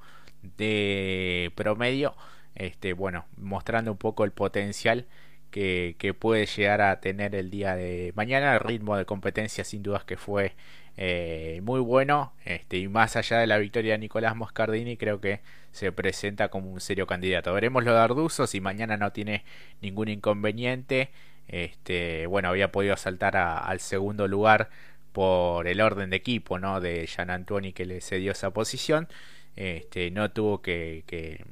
de 0.58 1.52
promedio. 1.56 2.16
Este, 2.56 2.94
bueno, 2.94 3.26
mostrando 3.38 3.92
un 3.92 3.98
poco 4.00 4.24
el 4.26 4.32
potencial 4.32 5.06
que, 5.52 6.16
puede 6.20 6.46
llegar 6.46 6.82
a 6.82 7.00
tener 7.02 7.36
el 7.36 7.50
día 7.52 7.76
de 7.76 8.14
mañana. 8.16 8.54
El 8.56 8.62
ritmo 8.62 8.98
de 8.98 9.06
competencia 9.06 9.64
sin 9.64 9.84
dudas 9.84 10.04
que 10.06 10.18
fue 10.18 10.54
eh, 10.98 11.62
muy 11.64 11.80
bueno. 11.80 12.34
Este, 12.46 12.78
y 12.78 12.88
más 12.88 13.16
allá 13.16 13.40
de 13.40 13.48
la 13.48 13.58
victoria 13.58 13.94
de 13.94 14.00
Nicolás 14.00 14.36
Moscardini, 14.36 14.98
creo 14.98 15.22
que 15.22 15.42
se 15.72 15.92
presenta 15.92 16.50
como 16.50 16.72
un 16.72 16.82
serio 16.82 17.08
candidato. 17.08 17.54
Veremos 17.54 17.84
lo 17.84 17.94
de 17.94 18.00
Arduzo 18.00 18.48
si 18.48 18.62
mañana 18.62 18.98
no 18.98 19.12
tiene 19.12 19.44
ningún 19.82 20.08
inconveniente. 20.10 21.12
Este, 21.48 22.28
bueno, 22.28 22.50
había 22.50 22.72
podido 22.72 22.96
saltar 22.98 23.36
al 23.36 23.80
segundo 23.82 24.28
lugar 24.28 24.70
por 25.12 25.68
el 25.68 25.82
orden 25.82 26.10
de 26.10 26.18
equipo 26.18 26.60
¿no? 26.60 26.80
de 26.80 27.06
Jean 27.08 27.30
Antoni 27.30 27.74
que 27.74 27.86
le 27.86 28.02
cedió 28.02 28.32
esa 28.32 28.52
posición. 28.52 29.08
Este, 29.56 30.12
no 30.12 30.32
tuvo 30.32 30.62
que, 30.62 31.04
que, 31.08 31.44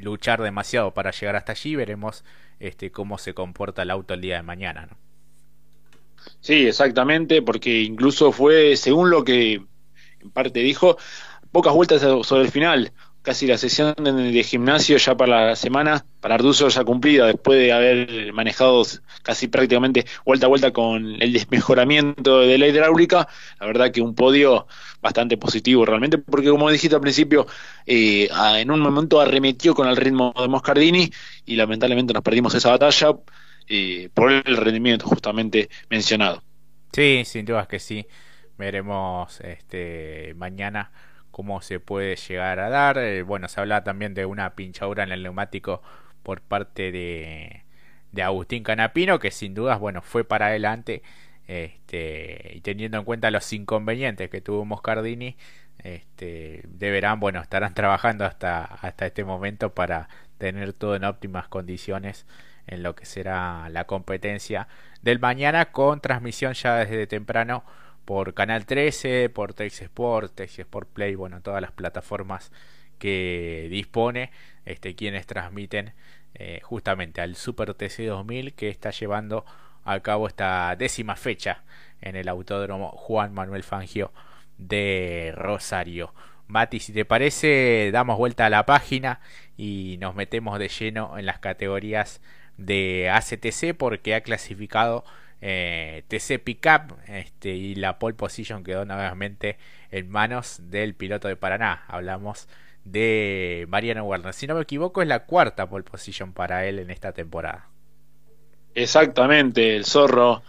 luchar 0.00 0.42
demasiado 0.42 0.92
para 0.94 1.10
llegar 1.10 1.36
hasta 1.36 1.52
allí. 1.52 1.76
Veremos 1.76 2.24
este, 2.60 2.90
cómo 2.90 3.18
se 3.18 3.34
comporta 3.34 3.82
el 3.82 3.90
auto 3.90 4.14
el 4.14 4.20
día 4.20 4.36
de 4.36 4.42
mañana. 4.42 4.88
Sí, 6.40 6.66
exactamente, 6.66 7.42
porque 7.42 7.82
incluso 7.82 8.32
fue, 8.32 8.76
según 8.76 9.10
lo 9.10 9.24
que 9.24 9.54
en 10.20 10.30
parte 10.32 10.60
dijo, 10.60 10.96
pocas 11.50 11.74
vueltas 11.74 12.00
sobre 12.00 12.44
el 12.44 12.50
final 12.50 12.92
casi 13.22 13.46
la 13.46 13.56
sesión 13.56 13.94
de, 13.96 14.42
gimnasio 14.42 14.96
ya 14.96 15.16
para 15.16 15.46
la 15.46 15.56
semana, 15.56 16.04
para 16.20 16.34
Arduzo 16.34 16.68
ya 16.68 16.84
cumplida, 16.84 17.26
después 17.26 17.58
de 17.58 17.72
haber 17.72 18.32
manejado 18.32 18.82
casi 19.22 19.48
prácticamente 19.48 20.04
vuelta 20.26 20.46
a 20.46 20.48
vuelta 20.48 20.72
con 20.72 21.22
el 21.22 21.32
desmejoramiento 21.32 22.40
de 22.40 22.58
la 22.58 22.66
hidráulica, 22.66 23.28
la 23.60 23.66
verdad 23.66 23.92
que 23.92 24.00
un 24.00 24.14
podio 24.14 24.66
bastante 25.00 25.36
positivo 25.36 25.84
realmente, 25.84 26.18
porque 26.18 26.50
como 26.50 26.70
dijiste 26.70 26.96
al 26.96 27.00
principio, 27.00 27.46
eh, 27.86 28.28
en 28.56 28.70
un 28.70 28.80
momento 28.80 29.20
arremetió 29.20 29.74
con 29.74 29.88
el 29.88 29.96
ritmo 29.96 30.34
de 30.36 30.48
Moscardini 30.48 31.10
y 31.46 31.56
lamentablemente 31.56 32.12
nos 32.12 32.22
perdimos 32.22 32.54
esa 32.54 32.70
batalla 32.70 33.16
eh, 33.68 34.08
por 34.12 34.32
el 34.32 34.56
rendimiento 34.56 35.06
justamente 35.06 35.68
mencionado. 35.88 36.42
Sí, 36.92 37.22
sin 37.24 37.44
dudas 37.46 37.66
que 37.68 37.78
sí. 37.78 38.06
Veremos 38.58 39.40
este 39.40 40.34
mañana 40.36 40.90
cómo 41.32 41.60
se 41.62 41.80
puede 41.80 42.16
llegar 42.16 42.60
a 42.60 42.68
dar. 42.70 42.98
Eh, 42.98 43.22
bueno, 43.22 43.48
se 43.48 43.60
habla 43.60 43.84
también 43.84 44.14
de 44.14 44.26
una 44.26 44.54
pinchadura 44.54 45.02
en 45.02 45.12
el 45.12 45.22
neumático 45.24 45.82
por 46.22 46.40
parte 46.40 46.92
de, 46.92 47.64
de 48.12 48.22
Agustín 48.22 48.62
Canapino, 48.62 49.18
que 49.18 49.32
sin 49.32 49.54
dudas, 49.54 49.80
bueno, 49.80 50.02
fue 50.02 50.24
para 50.24 50.46
adelante. 50.46 51.02
Este, 51.48 52.52
y 52.54 52.60
teniendo 52.60 52.98
en 52.98 53.04
cuenta 53.04 53.30
los 53.30 53.52
inconvenientes 53.52 54.30
que 54.30 54.40
tuvo 54.40 54.64
Moscardini, 54.64 55.36
este, 55.78 56.62
deberán, 56.68 57.18
bueno, 57.20 57.40
estarán 57.40 57.74
trabajando 57.74 58.24
hasta, 58.24 58.64
hasta 58.64 59.06
este 59.06 59.24
momento 59.24 59.74
para 59.74 60.08
tener 60.38 60.72
todo 60.72 60.96
en 60.96 61.04
óptimas 61.04 61.48
condiciones 61.48 62.26
en 62.66 62.82
lo 62.82 62.94
que 62.94 63.06
será 63.06 63.68
la 63.70 63.84
competencia 63.86 64.68
del 65.02 65.18
mañana 65.18 65.72
con 65.72 66.00
transmisión 66.00 66.54
ya 66.54 66.76
desde 66.76 67.06
temprano 67.06 67.64
por 68.04 68.34
Canal 68.34 68.66
13, 68.66 69.28
por 69.30 69.54
Tex 69.54 69.82
Sport, 69.82 70.34
Tex 70.34 70.58
Sport 70.58 70.88
Play, 70.88 71.14
bueno, 71.14 71.40
todas 71.40 71.60
las 71.62 71.72
plataformas 71.72 72.52
que 72.98 73.68
dispone, 73.70 74.30
este, 74.64 74.94
quienes 74.94 75.26
transmiten 75.26 75.92
eh, 76.34 76.60
justamente 76.62 77.20
al 77.20 77.36
Super 77.36 77.74
TC 77.74 78.06
2000 78.06 78.54
que 78.54 78.68
está 78.68 78.90
llevando 78.90 79.44
a 79.84 80.00
cabo 80.00 80.28
esta 80.28 80.74
décima 80.76 81.16
fecha 81.16 81.62
en 82.00 82.16
el 82.16 82.28
Autódromo 82.28 82.90
Juan 82.90 83.34
Manuel 83.34 83.62
Fangio 83.62 84.12
de 84.58 85.32
Rosario. 85.34 86.14
Mati, 86.46 86.80
si 86.80 86.92
te 86.92 87.04
parece, 87.04 87.90
damos 87.92 88.18
vuelta 88.18 88.46
a 88.46 88.50
la 88.50 88.66
página 88.66 89.20
y 89.56 89.96
nos 90.00 90.14
metemos 90.14 90.58
de 90.58 90.68
lleno 90.68 91.18
en 91.18 91.26
las 91.26 91.38
categorías 91.38 92.20
de 92.56 93.10
ACTC 93.10 93.76
porque 93.76 94.14
ha 94.14 94.20
clasificado 94.20 95.04
eh, 95.44 96.04
TC 96.06 96.38
Pickup 96.42 96.96
este, 97.08 97.50
y 97.50 97.74
la 97.74 97.98
pole 97.98 98.14
position 98.14 98.62
quedó 98.62 98.84
nuevamente 98.84 99.58
en 99.90 100.08
manos 100.08 100.60
del 100.70 100.94
piloto 100.94 101.26
de 101.26 101.34
Paraná. 101.34 101.84
Hablamos 101.88 102.48
de 102.84 103.66
Mariano 103.68 104.04
Werner. 104.04 104.32
Si 104.34 104.46
no 104.46 104.54
me 104.54 104.62
equivoco, 104.62 105.02
es 105.02 105.08
la 105.08 105.24
cuarta 105.24 105.68
pole 105.68 105.82
position 105.82 106.32
para 106.32 106.64
él 106.66 106.78
en 106.78 106.90
esta 106.90 107.12
temporada. 107.12 107.66
Exactamente, 108.74 109.76
el 109.76 109.84
zorro 109.84 110.42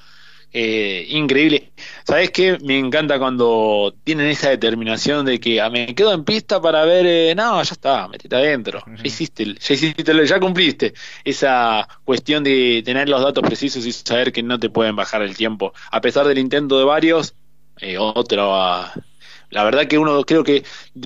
eh, 0.53 1.07
increíble. 1.09 1.71
¿Sabes 2.03 2.29
qué? 2.29 2.59
Me 2.63 2.77
encanta 2.77 3.17
cuando 3.17 3.95
tienen 4.03 4.27
esa 4.27 4.49
determinación 4.49 5.25
de 5.25 5.39
que 5.39 5.59
ah, 5.59 5.69
me 5.71 5.95
quedo 5.95 6.13
en 6.13 6.23
pista 6.23 6.61
para 6.61 6.85
ver, 6.85 7.05
eh, 7.07 7.33
no, 7.35 7.63
ya 7.63 7.73
está, 7.73 8.07
metete 8.07 8.35
adentro, 8.35 8.83
ya 8.85 9.03
hiciste, 9.03 9.45
ya 9.45 9.73
hiciste, 9.73 10.25
ya 10.27 10.39
cumpliste. 10.39 10.93
Esa 11.23 11.87
cuestión 12.05 12.43
de 12.43 12.83
tener 12.85 13.09
los 13.09 13.21
datos 13.21 13.43
precisos 13.43 13.85
y 13.85 13.91
saber 13.91 14.31
que 14.31 14.43
no 14.43 14.59
te 14.59 14.69
pueden 14.69 14.95
bajar 14.95 15.23
el 15.23 15.35
tiempo. 15.35 15.73
A 15.91 16.01
pesar 16.01 16.27
del 16.27 16.37
intento 16.37 16.77
de 16.77 16.85
varios, 16.85 17.33
eh, 17.79 17.97
otro... 17.97 18.53
La 19.53 19.63
verdad 19.63 19.85
que 19.85 19.99
uno 19.99 20.23
creo 20.23 20.43
que, 20.43 20.63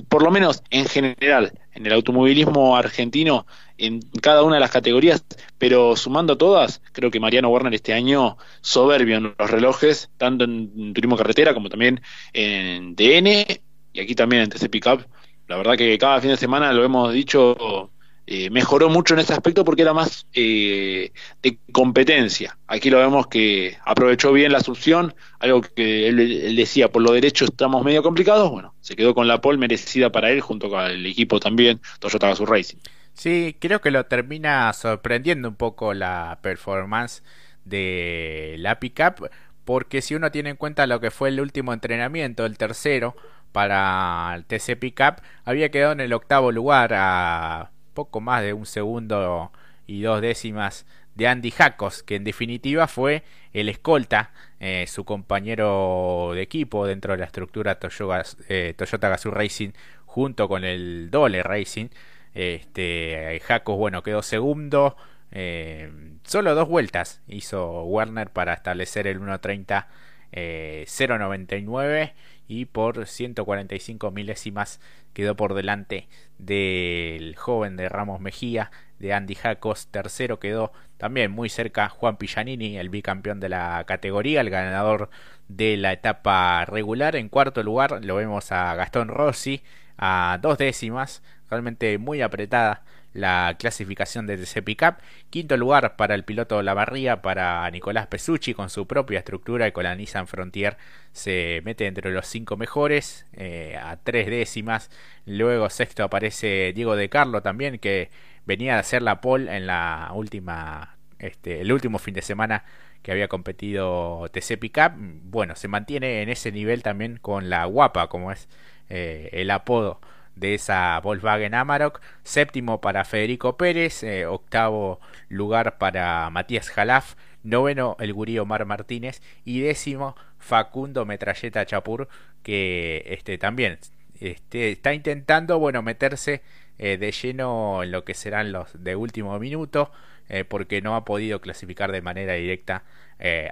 por 0.08 0.22
lo 0.22 0.30
menos 0.30 0.62
en 0.70 0.86
general, 0.86 1.52
en 1.74 1.84
el 1.84 1.92
automovilismo 1.92 2.78
argentino, 2.78 3.46
en 3.76 4.00
cada 4.22 4.42
una 4.42 4.54
de 4.56 4.60
las 4.60 4.70
categorías, 4.70 5.22
pero 5.58 5.96
sumando 5.96 6.38
todas, 6.38 6.80
creo 6.92 7.10
que 7.10 7.20
Mariano 7.20 7.50
Werner 7.50 7.74
este 7.74 7.92
año 7.92 8.38
soberbio 8.62 9.18
en 9.18 9.34
los 9.38 9.50
relojes, 9.50 10.08
tanto 10.16 10.44
en 10.44 10.94
turismo 10.94 11.18
carretera 11.18 11.52
como 11.52 11.68
también 11.68 12.00
en 12.32 12.96
DN 12.96 13.46
y 13.92 14.00
aquí 14.00 14.14
también 14.14 14.42
en 14.42 14.48
TC 14.48 14.70
Pickup. 14.70 15.04
La 15.46 15.58
verdad 15.58 15.76
que 15.76 15.98
cada 15.98 16.18
fin 16.22 16.30
de 16.30 16.38
semana 16.38 16.72
lo 16.72 16.82
hemos 16.84 17.12
dicho, 17.12 17.90
eh, 18.30 18.50
mejoró 18.50 18.90
mucho 18.90 19.14
en 19.14 19.20
ese 19.20 19.32
aspecto 19.32 19.64
porque 19.64 19.80
era 19.80 19.94
más 19.94 20.26
eh, 20.34 21.12
de 21.42 21.58
competencia. 21.72 22.58
Aquí 22.66 22.90
lo 22.90 22.98
vemos 22.98 23.26
que 23.26 23.78
aprovechó 23.86 24.34
bien 24.34 24.52
la 24.52 24.60
succión, 24.60 25.14
algo 25.38 25.62
que 25.62 26.08
él, 26.08 26.54
decía, 26.54 26.92
por 26.92 27.00
lo 27.00 27.12
derecho 27.12 27.46
estamos 27.46 27.82
medio 27.82 28.02
complicados, 28.02 28.50
bueno, 28.50 28.74
se 28.82 28.96
quedó 28.96 29.14
con 29.14 29.28
la 29.28 29.40
pole 29.40 29.56
merecida 29.56 30.12
para 30.12 30.30
él 30.30 30.42
junto 30.42 30.68
con 30.68 30.84
el 30.84 31.06
equipo 31.06 31.40
también, 31.40 31.80
Toyota 32.00 32.28
Gazoo 32.28 32.44
Racing. 32.44 32.76
Sí, 33.14 33.56
creo 33.58 33.80
que 33.80 33.90
lo 33.90 34.04
termina 34.04 34.70
sorprendiendo 34.74 35.48
un 35.48 35.56
poco 35.56 35.94
la 35.94 36.38
performance 36.42 37.22
de 37.64 38.56
la 38.58 38.78
pickup, 38.78 39.30
porque 39.64 40.02
si 40.02 40.14
uno 40.14 40.30
tiene 40.30 40.50
en 40.50 40.56
cuenta 40.56 40.86
lo 40.86 41.00
que 41.00 41.10
fue 41.10 41.30
el 41.30 41.40
último 41.40 41.72
entrenamiento, 41.72 42.44
el 42.44 42.58
tercero, 42.58 43.16
para 43.52 44.34
el 44.34 44.44
TC 44.44 44.78
Pickup, 44.78 45.22
había 45.46 45.70
quedado 45.70 45.92
en 45.92 46.00
el 46.00 46.12
octavo 46.12 46.52
lugar 46.52 46.92
a 46.92 47.70
poco 47.98 48.20
más 48.20 48.44
de 48.44 48.52
un 48.52 48.64
segundo 48.64 49.50
y 49.88 50.02
dos 50.02 50.20
décimas 50.20 50.86
de 51.16 51.26
Andy 51.26 51.50
Jacos, 51.50 52.04
que 52.04 52.14
en 52.14 52.22
definitiva 52.22 52.86
fue 52.86 53.24
el 53.52 53.68
escolta, 53.68 54.30
eh, 54.60 54.84
su 54.86 55.04
compañero 55.04 56.30
de 56.32 56.42
equipo 56.42 56.86
dentro 56.86 57.10
de 57.14 57.18
la 57.18 57.24
estructura 57.24 57.80
Toyota, 57.80 58.22
eh, 58.48 58.72
Toyota 58.76 59.08
Gazoo 59.08 59.32
Racing 59.32 59.70
junto 60.06 60.46
con 60.48 60.62
el 60.62 61.10
Dole 61.10 61.42
Racing. 61.42 61.88
Este, 62.34 63.40
Jacos, 63.44 63.76
bueno, 63.76 64.04
quedó 64.04 64.22
segundo. 64.22 64.96
Eh, 65.32 65.90
solo 66.22 66.54
dos 66.54 66.68
vueltas 66.68 67.20
hizo 67.26 67.82
Werner 67.82 68.30
para 68.30 68.52
establecer 68.52 69.08
el 69.08 69.20
1.30 69.20 69.86
0.99 70.30 72.12
y 72.48 72.64
por 72.64 73.06
145 73.06 74.10
milésimas 74.10 74.80
quedó 75.12 75.36
por 75.36 75.54
delante 75.54 76.08
del 76.38 77.36
joven 77.36 77.76
de 77.76 77.88
Ramos 77.88 78.20
Mejía, 78.20 78.70
de 78.98 79.12
Andy 79.12 79.34
Jacos. 79.34 79.88
Tercero 79.88 80.40
quedó 80.40 80.72
también 80.96 81.30
muy 81.30 81.48
cerca 81.50 81.88
Juan 81.88 82.16
Pillanini, 82.16 82.78
el 82.78 82.88
bicampeón 82.88 83.38
de 83.38 83.50
la 83.50 83.84
categoría, 83.86 84.40
el 84.40 84.50
ganador 84.50 85.10
de 85.48 85.76
la 85.76 85.92
etapa 85.92 86.64
regular. 86.64 87.14
En 87.14 87.28
cuarto 87.28 87.62
lugar 87.62 88.04
lo 88.04 88.16
vemos 88.16 88.50
a 88.50 88.74
Gastón 88.74 89.08
Rossi 89.08 89.62
a 89.98 90.38
dos 90.40 90.58
décimas 90.58 91.22
realmente 91.50 91.98
muy 91.98 92.22
apretada 92.22 92.82
la 93.14 93.56
clasificación 93.58 94.26
de 94.26 94.36
TC 94.36 94.62
Pickup. 94.62 94.96
Quinto 95.30 95.56
lugar 95.56 95.96
para 95.96 96.14
el 96.14 96.24
piloto 96.24 96.62
Lavarría, 96.62 97.22
para 97.22 97.68
Nicolás 97.70 98.06
Pesucci 98.06 98.54
con 98.54 98.70
su 98.70 98.86
propia 98.86 99.18
estructura 99.18 99.66
y 99.66 99.72
con 99.72 99.84
la 99.84 99.94
Nissan 99.94 100.26
Frontier 100.26 100.76
se 101.12 101.60
mete 101.64 101.86
entre 101.86 102.12
los 102.12 102.26
cinco 102.26 102.56
mejores 102.56 103.26
eh, 103.32 103.76
a 103.80 103.96
tres 103.96 104.26
décimas. 104.28 104.90
Luego 105.26 105.68
sexto 105.70 106.04
aparece 106.04 106.72
Diego 106.74 106.96
De 106.96 107.08
Carlo 107.08 107.42
también 107.42 107.78
que 107.78 108.10
venía 108.46 108.76
a 108.76 108.80
hacer 108.80 109.02
la 109.02 109.20
pole 109.20 109.54
en 109.56 109.66
la 109.66 110.10
última, 110.14 110.96
este, 111.18 111.60
el 111.60 111.72
último 111.72 111.98
fin 111.98 112.14
de 112.14 112.22
semana 112.22 112.64
que 113.02 113.12
había 113.12 113.28
competido 113.28 114.28
TC 114.32 114.58
Pickup. 114.58 114.92
Bueno, 114.96 115.56
se 115.56 115.68
mantiene 115.68 116.22
en 116.22 116.28
ese 116.28 116.52
nivel 116.52 116.82
también 116.82 117.18
con 117.18 117.50
la 117.50 117.64
guapa 117.64 118.08
como 118.08 118.32
es 118.32 118.48
eh, 118.88 119.30
el 119.32 119.50
apodo 119.50 120.00
de 120.38 120.54
esa 120.54 121.00
Volkswagen 121.00 121.54
Amarok, 121.54 122.00
séptimo 122.22 122.80
para 122.80 123.04
Federico 123.04 123.56
Pérez, 123.56 124.02
eh, 124.02 124.26
octavo 124.26 125.00
lugar 125.28 125.78
para 125.78 126.30
Matías 126.30 126.70
Jalaf, 126.70 127.14
noveno 127.42 127.96
el 128.00 128.12
gurí 128.12 128.38
Omar 128.38 128.64
Martínez 128.64 129.20
y 129.44 129.60
décimo 129.60 130.16
Facundo 130.38 131.04
Metralleta 131.04 131.66
Chapur 131.66 132.08
que 132.42 133.04
este 133.06 133.38
también 133.38 133.78
este, 134.20 134.72
está 134.72 134.94
intentando 134.94 135.58
bueno 135.58 135.82
meterse 135.82 136.42
eh, 136.78 136.98
de 136.98 137.12
lleno 137.12 137.82
en 137.82 137.90
lo 137.90 138.04
que 138.04 138.14
serán 138.14 138.52
los 138.52 138.70
de 138.82 138.96
último 138.96 139.38
minuto 139.38 139.90
eh, 140.28 140.44
porque 140.44 140.82
no 140.82 140.94
ha 140.94 141.04
podido 141.04 141.40
clasificar 141.40 141.90
de 141.90 142.02
manera 142.02 142.34
directa 142.34 142.84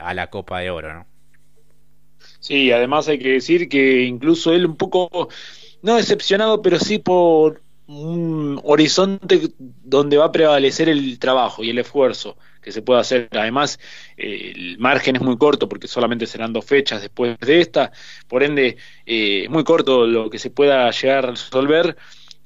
a 0.00 0.14
la 0.14 0.28
Copa 0.28 0.60
de 0.60 0.70
Oro. 0.70 1.06
Sí, 2.40 2.70
además 2.70 3.08
hay 3.08 3.18
que 3.18 3.32
decir 3.32 3.68
que 3.68 4.02
incluso 4.02 4.52
él 4.52 4.66
un 4.66 4.76
poco 4.76 5.28
no 5.82 5.96
decepcionado, 5.96 6.62
pero 6.62 6.78
sí 6.78 6.98
por 6.98 7.62
un 7.86 8.60
horizonte 8.64 9.52
donde 9.58 10.16
va 10.16 10.26
a 10.26 10.32
prevalecer 10.32 10.88
el 10.88 11.18
trabajo 11.18 11.62
y 11.62 11.70
el 11.70 11.78
esfuerzo 11.78 12.36
que 12.60 12.72
se 12.72 12.82
puede 12.82 13.00
hacer. 13.00 13.28
Además, 13.30 13.78
el 14.16 14.76
margen 14.78 15.16
es 15.16 15.22
muy 15.22 15.36
corto 15.38 15.68
porque 15.68 15.86
solamente 15.86 16.26
serán 16.26 16.52
dos 16.52 16.64
fechas 16.64 17.00
después 17.00 17.38
de 17.38 17.60
esta, 17.60 17.92
por 18.26 18.42
ende, 18.42 18.76
eh, 19.06 19.46
muy 19.48 19.62
corto 19.62 20.06
lo 20.06 20.28
que 20.28 20.38
se 20.38 20.50
pueda 20.50 20.90
llegar 20.90 21.26
a 21.26 21.30
resolver. 21.30 21.96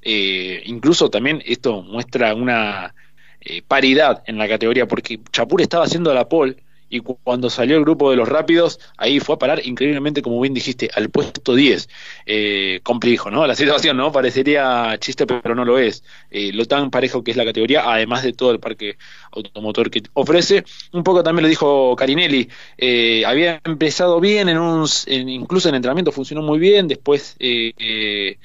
Eh, 0.03 0.61
incluso 0.65 1.09
también 1.09 1.41
esto 1.45 1.81
muestra 1.81 2.35
una 2.35 2.93
eh, 3.39 3.63
paridad 3.67 4.23
en 4.27 4.37
la 4.37 4.47
categoría 4.47 4.87
porque 4.87 5.19
Chapur 5.31 5.61
estaba 5.61 5.85
haciendo 5.85 6.13
la 6.13 6.29
pole 6.29 6.57
y 6.91 6.99
cuando 6.99 7.49
salió 7.49 7.77
el 7.77 7.83
grupo 7.83 8.11
de 8.11 8.17
los 8.17 8.27
rápidos, 8.27 8.79
ahí 8.97 9.21
fue 9.21 9.35
a 9.35 9.39
parar 9.39 9.65
increíblemente, 9.65 10.21
como 10.21 10.41
bien 10.41 10.53
dijiste, 10.53 10.89
al 10.93 11.09
puesto 11.09 11.55
10. 11.55 11.87
Eh, 12.25 12.81
complejo, 12.83 13.31
¿no? 13.31 13.47
La 13.47 13.55
situación, 13.55 13.95
¿no? 13.95 14.11
Parecería 14.11 14.97
chiste, 14.99 15.25
pero 15.25 15.55
no 15.55 15.63
lo 15.63 15.79
es. 15.79 16.03
Eh, 16.29 16.51
lo 16.51 16.65
tan 16.65 16.91
parejo 16.91 17.23
que 17.23 17.31
es 17.31 17.37
la 17.37 17.45
categoría, 17.45 17.89
además 17.89 18.23
de 18.23 18.33
todo 18.33 18.51
el 18.51 18.59
parque 18.59 18.97
automotor 19.31 19.89
que 19.89 20.03
ofrece. 20.13 20.65
Un 20.91 21.03
poco 21.03 21.23
también 21.23 21.43
lo 21.43 21.49
dijo 21.49 21.95
Carinelli, 21.95 22.49
eh, 22.77 23.23
había 23.25 23.61
empezado 23.63 24.19
bien, 24.19 24.49
en 24.49 24.57
un, 24.57 24.85
incluso 25.07 25.69
en 25.69 25.75
entrenamiento 25.75 26.11
funcionó 26.11 26.41
muy 26.41 26.59
bien, 26.59 26.87
después... 26.89 27.37
Eh, 27.39 28.37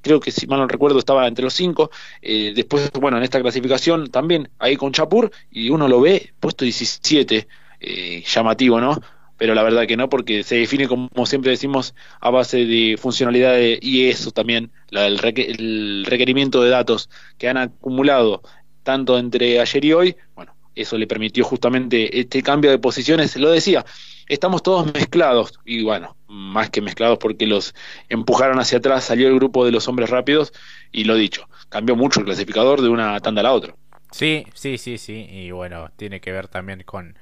creo 0.00 0.20
que 0.20 0.30
si 0.30 0.46
mal 0.46 0.60
no 0.60 0.68
recuerdo 0.68 1.00
estaba 1.00 1.26
entre 1.26 1.44
los 1.44 1.54
cinco. 1.54 1.90
después, 2.22 2.88
bueno, 2.92 3.18
en 3.18 3.24
esta 3.24 3.40
clasificación 3.40 4.08
también 4.10 4.48
ahí 4.60 4.76
con 4.76 4.92
Chapur 4.92 5.32
y 5.50 5.70
uno 5.70 5.88
lo 5.88 6.00
ve 6.00 6.32
puesto 6.38 6.64
17 6.64 7.48
eh, 7.80 8.22
llamativo, 8.26 8.80
¿no? 8.80 9.00
Pero 9.36 9.54
la 9.54 9.62
verdad 9.62 9.86
que 9.86 9.96
no, 9.96 10.08
porque 10.08 10.42
se 10.42 10.56
define, 10.56 10.88
como 10.88 11.26
siempre 11.26 11.52
decimos, 11.52 11.94
a 12.20 12.30
base 12.30 12.66
de 12.66 12.96
funcionalidades 12.98 13.78
y 13.80 14.08
eso 14.08 14.32
también, 14.32 14.72
el, 14.90 16.04
requerimiento 16.04 16.60
de 16.60 16.70
datos 16.70 17.08
que 17.38 17.48
han 17.48 17.56
acumulado 17.56 18.42
tanto 18.82 19.16
entre 19.16 19.60
ayer 19.60 19.84
y 19.84 19.92
hoy, 19.92 20.16
bueno, 20.34 20.56
eso 20.74 20.98
le 20.98 21.06
permitió 21.06 21.44
justamente 21.44 22.18
este 22.18 22.42
cambio 22.42 22.70
de 22.70 22.78
posiciones, 22.78 23.36
lo 23.36 23.50
decía, 23.50 23.84
estamos 24.26 24.62
todos 24.62 24.92
mezclados 24.92 25.60
y 25.64 25.84
bueno, 25.84 26.16
más 26.26 26.70
que 26.70 26.80
mezclados 26.80 27.18
porque 27.18 27.46
los 27.46 27.74
empujaron 28.08 28.58
hacia 28.58 28.78
atrás, 28.78 29.04
salió 29.04 29.28
el 29.28 29.36
grupo 29.36 29.64
de 29.64 29.70
los 29.70 29.86
hombres 29.86 30.10
rápidos 30.10 30.52
y 30.90 31.04
lo 31.04 31.14
dicho, 31.14 31.48
cambió 31.68 31.94
mucho 31.94 32.20
el 32.20 32.26
clasificador 32.26 32.82
de 32.82 32.88
una 32.88 33.20
tanda 33.20 33.40
a 33.40 33.44
la 33.44 33.52
otra. 33.52 33.74
Sí, 34.10 34.46
sí, 34.54 34.78
sí, 34.78 34.98
sí, 34.98 35.28
y 35.30 35.50
bueno, 35.50 35.90
tiene 35.96 36.20
que 36.20 36.32
ver 36.32 36.48
también 36.48 36.82
con 36.82 37.16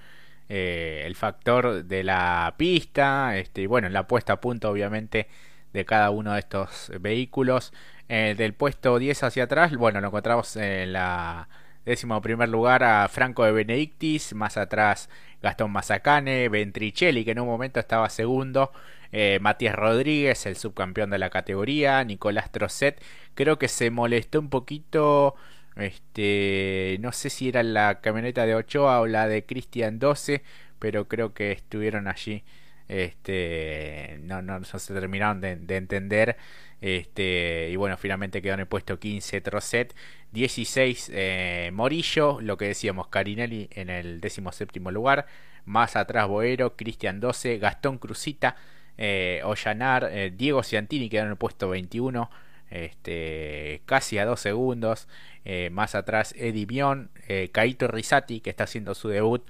eh, 0.49 1.03
el 1.05 1.15
factor 1.17 1.85
de 1.85 2.05
la 2.05 2.55
pista, 2.57 3.37
este, 3.37 3.63
y 3.63 3.67
bueno, 3.67 3.89
la 3.89 4.07
puesta 4.07 4.35
a 4.35 4.41
punto 4.41 4.71
obviamente 4.71 5.29
de 5.73 5.85
cada 5.85 6.11
uno 6.11 6.33
de 6.33 6.41
estos 6.41 6.91
vehículos. 7.01 7.73
Eh, 8.09 8.35
del 8.37 8.55
puesto 8.55 8.99
10 8.99 9.25
hacia 9.25 9.45
atrás, 9.45 9.75
bueno, 9.77 10.01
lo 10.01 10.09
encontramos 10.09 10.57
en 10.57 10.93
la 10.93 11.49
décimo 11.85 12.21
primer 12.21 12.49
lugar 12.49 12.83
a 12.83 13.09
Franco 13.09 13.45
de 13.45 13.53
Benedictis, 13.53 14.35
más 14.35 14.57
atrás 14.57 15.09
Gastón 15.41 15.71
Mazacane, 15.71 16.49
Ventricelli, 16.49 17.25
que 17.25 17.31
en 17.31 17.41
un 17.41 17.47
momento 17.47 17.79
estaba 17.79 18.11
segundo, 18.11 18.73
eh, 19.13 19.39
Matías 19.41 19.75
Rodríguez, 19.77 20.47
el 20.47 20.57
subcampeón 20.57 21.11
de 21.11 21.19
la 21.19 21.31
categoría, 21.31 22.03
Nicolás 22.05 22.51
Trocet, 22.51 23.01
creo 23.35 23.59
que 23.59 23.69
se 23.69 23.91
molestó 23.91 24.41
un 24.41 24.51
poquito 24.51 25.37
este, 25.77 26.99
no 27.01 27.12
sé 27.12 27.31
si 27.31 27.49
era 27.49 27.62
la 27.62 28.01
camioneta 28.01 28.47
de 28.47 28.55
Ochoa 28.55 29.01
o 29.01 29.07
la 29.07 29.29
de 29.29 29.45
Cristian 29.45 29.99
12, 29.99 30.43
pero 30.79 31.09
creo 31.09 31.35
que 31.35 31.53
estuvieron 31.53 32.09
allí 32.09 32.45
este, 32.89 34.19
no, 34.23 34.65
se 34.65 34.95
terminaron 34.95 35.41
de, 35.41 35.77
entender. 35.77 36.37
Este, 36.81 37.69
y 37.71 37.77
bueno, 37.77 37.97
finalmente 37.97 38.43
quedó 38.43 38.55
en 38.55 38.61
el 38.61 38.67
puesto 38.67 38.99
15 38.99 39.41
Trocet, 39.41 39.95
16 40.33 41.11
eh, 41.12 41.71
Morillo, 41.73 42.41
lo 42.41 42.57
que 42.57 42.67
decíamos, 42.67 43.09
Carinelli 43.09 43.69
en 43.73 43.89
el 43.89 44.21
17 44.21 44.79
lugar, 44.91 45.27
más 45.65 45.97
atrás 45.97 46.29
Boero, 46.29 46.77
Cristian 46.77 47.19
12, 47.19 47.59
Gastón 47.59 47.99
Cruzita, 47.99 48.57
eh, 48.99 49.41
Ollanar, 49.45 50.09
eh, 50.12 50.33
Diego 50.37 50.62
Ciantini 50.62 51.09
quedó 51.09 51.23
en 51.23 51.31
el 51.31 51.37
puesto 51.37 51.71
21, 51.71 52.31
este, 52.71 53.83
casi 53.87 54.19
a 54.19 54.27
2 54.27 54.39
segundos, 54.39 55.09
eh, 55.47 55.71
más 55.71 55.95
atrás 55.95 56.35
Eddie 56.37 56.67
Bion, 56.67 57.11
eh, 57.29 57.49
Kaito 57.53 57.89
Risati 57.89 58.41
que 58.41 58.51
está 58.51 58.65
haciendo 58.65 58.95
su 58.95 59.09
debut 59.09 59.47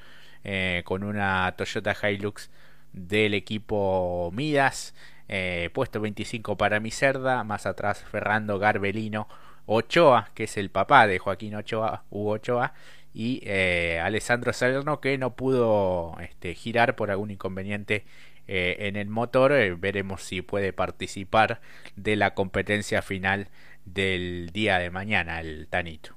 con 0.85 1.03
una 1.03 1.53
Toyota 1.57 1.97
Hilux 2.09 2.51
del 2.93 3.35
equipo 3.35 4.31
Midas. 4.33 4.95
Eh, 5.29 5.71
puesto 5.73 6.01
25 6.01 6.57
para 6.57 6.79
Miserda, 6.79 7.43
más 7.43 7.67
atrás 7.67 8.05
Ferrando 8.05 8.59
Garbelino 8.61 9.29
Ochoa, 9.67 10.31
que 10.35 10.45
es 10.45 10.57
el 10.57 10.71
papá 10.71 11.09
de 11.09 11.19
Joaquín 11.19 11.57
Ochoa, 11.57 12.05
Hugo 12.11 12.33
Ochoa, 12.33 12.75
y 13.13 13.41
eh, 13.45 14.01
Alessandro 14.03 14.53
Salerno, 14.53 15.01
que 15.01 15.19
no 15.19 15.35
pudo 15.35 16.17
este, 16.21 16.55
girar 16.55 16.95
por 16.95 17.11
algún 17.11 17.33
inconveniente 17.33 18.05
eh, 18.47 18.77
en 18.81 18.95
el 18.97 19.09
motor. 19.09 19.53
veremos 19.79 20.23
si 20.23 20.43
puede 20.43 20.73
participar 20.73 21.61
de 21.97 22.15
la 22.15 22.35
competencia 22.35 23.03
final 23.03 23.49
del 23.87 24.51
día 24.53 24.79
de 24.79 24.91
mañana, 24.91 25.41
el 25.41 25.69
Tanito. 25.69 26.15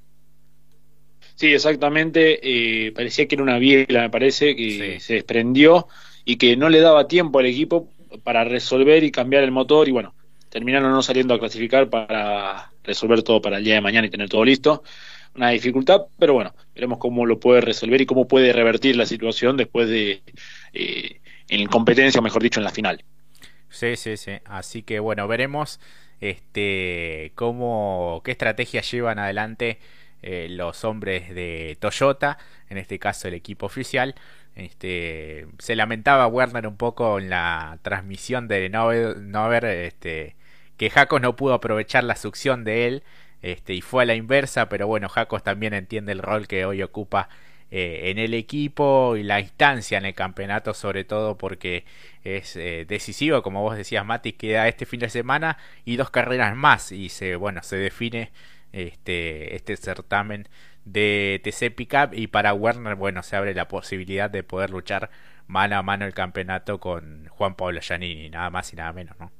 Sí, 1.35 1.53
exactamente. 1.53 2.91
parecía 2.93 3.25
que 3.27 3.35
era 3.35 3.43
una 3.43 3.59
biela, 3.59 4.01
me 4.01 4.09
parece, 4.09 4.57
que 4.57 4.99
se 4.99 5.13
desprendió 5.13 5.87
y 6.25 6.35
que 6.35 6.57
no 6.57 6.67
le 6.67 6.81
daba 6.81 7.07
tiempo 7.07 7.39
al 7.39 7.45
equipo 7.45 7.87
para 8.23 8.43
resolver 8.43 9.03
y 9.03 9.11
cambiar 9.11 9.43
el 9.43 9.51
motor 9.51 9.87
y 9.87 9.91
bueno, 9.91 10.13
terminaron 10.49 10.91
no 10.91 11.01
saliendo 11.01 11.33
a 11.33 11.39
clasificar 11.39 11.89
para 11.89 12.71
resolver 12.83 13.23
todo 13.23 13.41
para 13.41 13.57
el 13.57 13.63
día 13.63 13.75
de 13.75 13.81
mañana 13.81 14.07
y 14.07 14.09
tener 14.09 14.29
todo 14.29 14.43
listo. 14.43 14.83
Una 15.35 15.49
dificultad, 15.51 16.01
pero 16.17 16.33
bueno, 16.33 16.53
veremos 16.73 16.97
cómo 16.97 17.25
lo 17.25 17.39
puede 17.39 17.61
resolver 17.61 18.01
y 18.01 18.05
cómo 18.05 18.27
puede 18.27 18.51
revertir 18.51 18.95
la 18.95 19.05
situación 19.05 19.57
después 19.57 19.87
de 19.87 20.23
eh, 20.73 21.21
en 21.47 21.67
competencia, 21.67 22.19
mejor 22.21 22.41
dicho, 22.41 22.59
en 22.59 22.63
la 22.63 22.71
final. 22.71 23.03
Sí, 23.69 23.95
sí, 23.95 24.17
sí. 24.17 24.33
Así 24.45 24.81
que 24.81 24.99
bueno, 24.99 25.27
veremos 25.27 25.79
este 26.21 27.31
cómo 27.35 28.21
qué 28.23 28.31
estrategias 28.31 28.89
llevan 28.91 29.19
adelante 29.19 29.79
eh, 30.21 30.47
los 30.49 30.83
hombres 30.83 31.33
de 31.33 31.77
Toyota, 31.79 32.37
en 32.69 32.77
este 32.77 32.99
caso 32.99 33.27
el 33.27 33.33
equipo 33.33 33.65
oficial, 33.65 34.15
este, 34.55 35.47
se 35.59 35.75
lamentaba 35.75 36.27
Werner 36.27 36.67
un 36.67 36.75
poco 36.75 37.19
en 37.19 37.29
la 37.29 37.79
transmisión 37.83 38.47
de 38.49 38.69
no 38.69 38.91
este, 38.91 40.35
que 40.77 40.89
Jacos 40.89 41.21
no 41.21 41.35
pudo 41.35 41.53
aprovechar 41.53 42.03
la 42.03 42.15
succión 42.15 42.63
de 42.65 42.87
él 42.87 43.03
este, 43.41 43.73
y 43.73 43.81
fue 43.81 44.03
a 44.03 44.05
la 44.05 44.15
inversa, 44.15 44.67
pero 44.69 44.87
bueno, 44.87 45.07
Jacos 45.07 45.43
también 45.43 45.73
entiende 45.73 46.11
el 46.11 46.19
rol 46.19 46.47
que 46.47 46.65
hoy 46.65 46.83
ocupa 46.83 47.29
eh, 47.71 48.09
en 48.11 48.17
el 48.17 48.33
equipo 48.33 49.15
y 49.15 49.23
la 49.23 49.39
instancia 49.39 49.97
en 49.97 50.05
el 50.05 50.13
campeonato, 50.15 50.73
sobre 50.73 51.03
todo 51.03 51.37
porque 51.37 51.85
es 52.23 52.55
eh, 52.55 52.85
decisivo, 52.87 53.41
como 53.43 53.61
vos 53.61 53.77
decías, 53.77 54.05
Mati, 54.05 54.33
queda 54.33 54.67
este 54.67 54.85
fin 54.85 54.99
de 55.01 55.09
semana 55.09 55.57
y 55.85 55.95
dos 55.97 56.09
carreras 56.09 56.55
más 56.55 56.91
y 56.91 57.09
se, 57.09 57.35
bueno, 57.35 57.61
se 57.63 57.77
define 57.77 58.31
este, 58.73 59.55
este 59.55 59.77
certamen 59.77 60.47
de 60.85 61.41
TC 61.43 61.75
Pickup 61.75 62.13
y 62.13 62.27
para 62.27 62.53
Werner, 62.53 62.95
bueno, 62.95 63.23
se 63.23 63.35
abre 63.35 63.53
la 63.53 63.67
posibilidad 63.67 64.29
de 64.29 64.43
poder 64.43 64.69
luchar 64.71 65.09
mano 65.47 65.77
a 65.77 65.83
mano 65.83 66.05
el 66.05 66.13
campeonato 66.13 66.79
con 66.79 67.27
Juan 67.29 67.55
Pablo 67.55 67.81
Giannini, 67.81 68.29
nada 68.29 68.49
más 68.49 68.73
y 68.73 68.75
nada 68.77 68.93
menos, 68.93 69.19
¿no? 69.19 69.38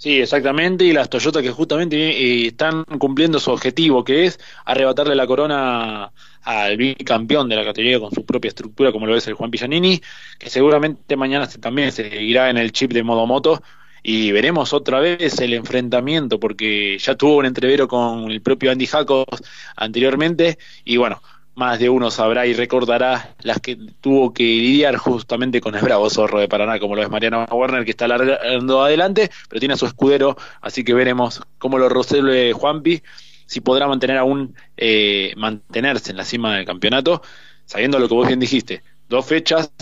Sí, 0.00 0.20
exactamente, 0.20 0.84
y 0.84 0.92
las 0.92 1.10
Toyota 1.10 1.42
que 1.42 1.50
justamente 1.50 1.96
eh, 1.96 2.46
están 2.46 2.84
cumpliendo 2.84 3.40
su 3.40 3.50
objetivo, 3.50 4.04
que 4.04 4.26
es 4.26 4.38
arrebatarle 4.64 5.16
la 5.16 5.26
corona 5.26 6.12
al 6.42 6.76
bicampeón 6.76 7.48
de 7.48 7.56
la 7.56 7.64
categoría 7.64 7.98
con 7.98 8.12
su 8.12 8.24
propia 8.24 8.48
estructura, 8.50 8.92
como 8.92 9.06
lo 9.06 9.16
es 9.16 9.26
el 9.26 9.34
Juan 9.34 9.50
Pillanini, 9.50 10.00
que 10.38 10.50
seguramente 10.50 11.16
mañana 11.16 11.48
también 11.48 11.90
seguirá 11.90 12.48
en 12.48 12.58
el 12.58 12.70
chip 12.70 12.92
de 12.92 13.02
modo 13.02 13.26
moto, 13.26 13.60
y 14.00 14.30
veremos 14.30 14.72
otra 14.72 15.00
vez 15.00 15.40
el 15.40 15.52
enfrentamiento 15.54 16.38
porque 16.38 16.96
ya 16.98 17.16
tuvo 17.16 17.38
un 17.38 17.46
entrevero 17.46 17.88
con 17.88 18.30
el 18.30 18.40
propio 18.40 18.70
Andy 18.70 18.86
Jacobs 18.86 19.42
anteriormente 19.74 20.58
y 20.84 20.96
bueno, 20.96 21.20
más 21.58 21.80
de 21.80 21.88
uno 21.88 22.10
sabrá 22.10 22.46
y 22.46 22.54
recordará 22.54 23.34
las 23.42 23.60
que 23.60 23.76
tuvo 24.00 24.32
que 24.32 24.44
lidiar 24.44 24.96
justamente 24.96 25.60
con 25.60 25.74
el 25.74 25.82
bravo 25.82 26.08
zorro 26.08 26.38
de 26.38 26.46
Paraná, 26.46 26.78
como 26.78 26.94
lo 26.94 27.02
es 27.02 27.10
Mariano 27.10 27.44
Werner, 27.50 27.84
que 27.84 27.90
está 27.90 28.06
largando 28.06 28.82
adelante, 28.82 29.28
pero 29.48 29.58
tiene 29.58 29.74
a 29.74 29.76
su 29.76 29.86
escudero, 29.86 30.36
así 30.60 30.84
que 30.84 30.94
veremos 30.94 31.42
cómo 31.58 31.78
lo 31.78 31.88
resuelve 31.88 32.52
Juanpi, 32.52 33.02
si 33.44 33.60
podrá 33.60 33.88
mantener 33.88 34.18
aún, 34.18 34.54
eh, 34.76 35.32
mantenerse 35.36 36.12
en 36.12 36.18
la 36.18 36.24
cima 36.24 36.56
del 36.56 36.64
campeonato, 36.64 37.22
sabiendo 37.66 37.98
lo 37.98 38.08
que 38.08 38.14
vos 38.14 38.28
bien 38.28 38.38
dijiste, 38.38 38.82
dos 39.08 39.26
fechas, 39.26 39.72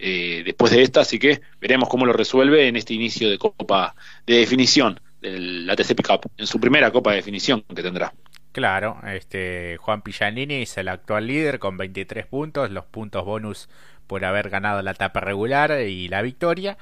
eh, 0.00 0.42
después 0.44 0.72
de 0.72 0.82
esta, 0.82 1.02
así 1.02 1.20
que 1.20 1.42
veremos 1.60 1.88
cómo 1.88 2.06
lo 2.06 2.12
resuelve 2.12 2.66
en 2.66 2.74
este 2.74 2.92
inicio 2.94 3.30
de 3.30 3.38
Copa 3.38 3.94
de 4.26 4.38
Definición 4.38 4.98
del 5.20 5.70
ATC 5.70 5.94
Pickup, 5.94 6.26
en 6.36 6.46
su 6.48 6.58
primera 6.58 6.90
Copa 6.90 7.10
de 7.10 7.16
Definición 7.16 7.62
que 7.62 7.82
tendrá. 7.82 8.12
Claro, 8.52 8.98
este 9.06 9.76
Juan 9.78 10.02
Pillanini 10.02 10.62
es 10.62 10.76
el 10.76 10.88
actual 10.88 11.28
líder 11.28 11.60
con 11.60 11.76
23 11.76 12.26
puntos, 12.26 12.70
los 12.70 12.84
puntos 12.84 13.24
bonus 13.24 13.68
por 14.08 14.24
haber 14.24 14.50
ganado 14.50 14.82
la 14.82 14.90
etapa 14.90 15.20
regular 15.20 15.80
y 15.82 16.08
la 16.08 16.20
victoria. 16.22 16.76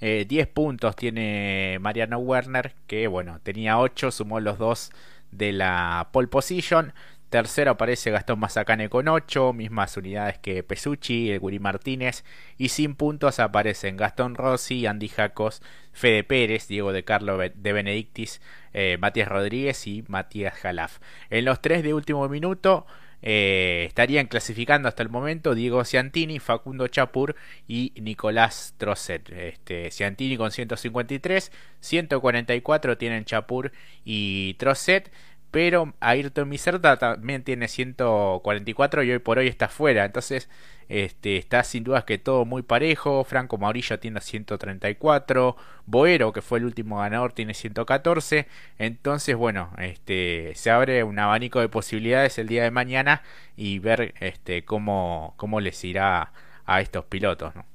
10 0.00 0.32
eh, 0.32 0.46
puntos 0.52 0.96
tiene 0.96 1.78
Mariano 1.80 2.18
Werner, 2.18 2.74
que 2.88 3.06
bueno, 3.06 3.38
tenía 3.44 3.78
8, 3.78 4.10
sumó 4.10 4.40
los 4.40 4.58
dos 4.58 4.90
de 5.30 5.52
la 5.52 6.08
pole 6.12 6.26
position. 6.26 6.92
Tercero 7.32 7.70
aparece 7.70 8.10
Gastón 8.10 8.40
Mazacane 8.40 8.90
con 8.90 9.08
8, 9.08 9.54
mismas 9.54 9.96
unidades 9.96 10.36
que 10.36 10.62
Pesucci, 10.62 11.30
el 11.30 11.40
Guri 11.40 11.58
Martínez. 11.60 12.24
Y 12.58 12.68
sin 12.68 12.94
puntos 12.94 13.40
aparecen 13.40 13.96
Gastón 13.96 14.34
Rossi, 14.34 14.84
Andy 14.84 15.08
Jacos, 15.08 15.62
Fede 15.94 16.24
Pérez, 16.24 16.68
Diego 16.68 16.92
de 16.92 17.04
Carlo 17.04 17.38
de 17.38 17.72
Benedictis, 17.72 18.42
eh, 18.74 18.98
Matías 19.00 19.28
Rodríguez 19.28 19.86
y 19.86 20.04
Matías 20.08 20.52
Jalaf. 20.52 20.98
En 21.30 21.46
los 21.46 21.62
tres 21.62 21.82
de 21.82 21.94
último 21.94 22.28
minuto 22.28 22.84
eh, 23.22 23.84
estarían 23.86 24.26
clasificando 24.26 24.88
hasta 24.88 25.02
el 25.02 25.08
momento 25.08 25.54
Diego 25.54 25.84
Ciantini, 25.84 26.40
Facundo 26.40 26.88
Chapur 26.88 27.36
y 27.66 27.94
Nicolás 27.96 28.74
Trocet. 28.76 29.30
Este, 29.30 29.90
Ciantini 29.90 30.36
con 30.36 30.50
153, 30.50 31.50
144 31.80 32.98
tienen 32.98 33.24
Chapur 33.24 33.72
y 34.04 34.52
Trocet 34.54 35.10
pero 35.52 35.94
Ayrton 36.00 36.48
Miserta 36.48 36.96
también 36.98 37.44
tiene 37.44 37.68
144 37.68 39.02
y 39.04 39.12
hoy 39.12 39.18
por 39.18 39.38
hoy 39.38 39.48
está 39.48 39.68
fuera. 39.68 40.06
Entonces, 40.06 40.48
este, 40.88 41.36
está 41.36 41.62
sin 41.62 41.84
dudas 41.84 42.04
que 42.04 42.18
todo 42.18 42.46
muy 42.46 42.62
parejo. 42.62 43.22
Franco 43.24 43.58
Maurillo 43.58 44.00
tiene 44.00 44.20
134. 44.22 45.56
Boero, 45.86 46.32
que 46.32 46.40
fue 46.42 46.58
el 46.58 46.64
último 46.64 46.98
ganador, 47.00 47.34
tiene 47.34 47.52
114. 47.54 48.48
Entonces, 48.78 49.36
bueno, 49.36 49.70
este, 49.78 50.52
se 50.54 50.70
abre 50.70 51.04
un 51.04 51.18
abanico 51.18 51.60
de 51.60 51.68
posibilidades 51.68 52.38
el 52.38 52.48
día 52.48 52.62
de 52.64 52.70
mañana 52.70 53.22
y 53.54 53.78
ver 53.78 54.14
este, 54.20 54.64
cómo, 54.64 55.34
cómo 55.36 55.60
les 55.60 55.84
irá 55.84 56.32
a 56.64 56.80
estos 56.80 57.04
pilotos. 57.04 57.54
¿no? 57.54 57.71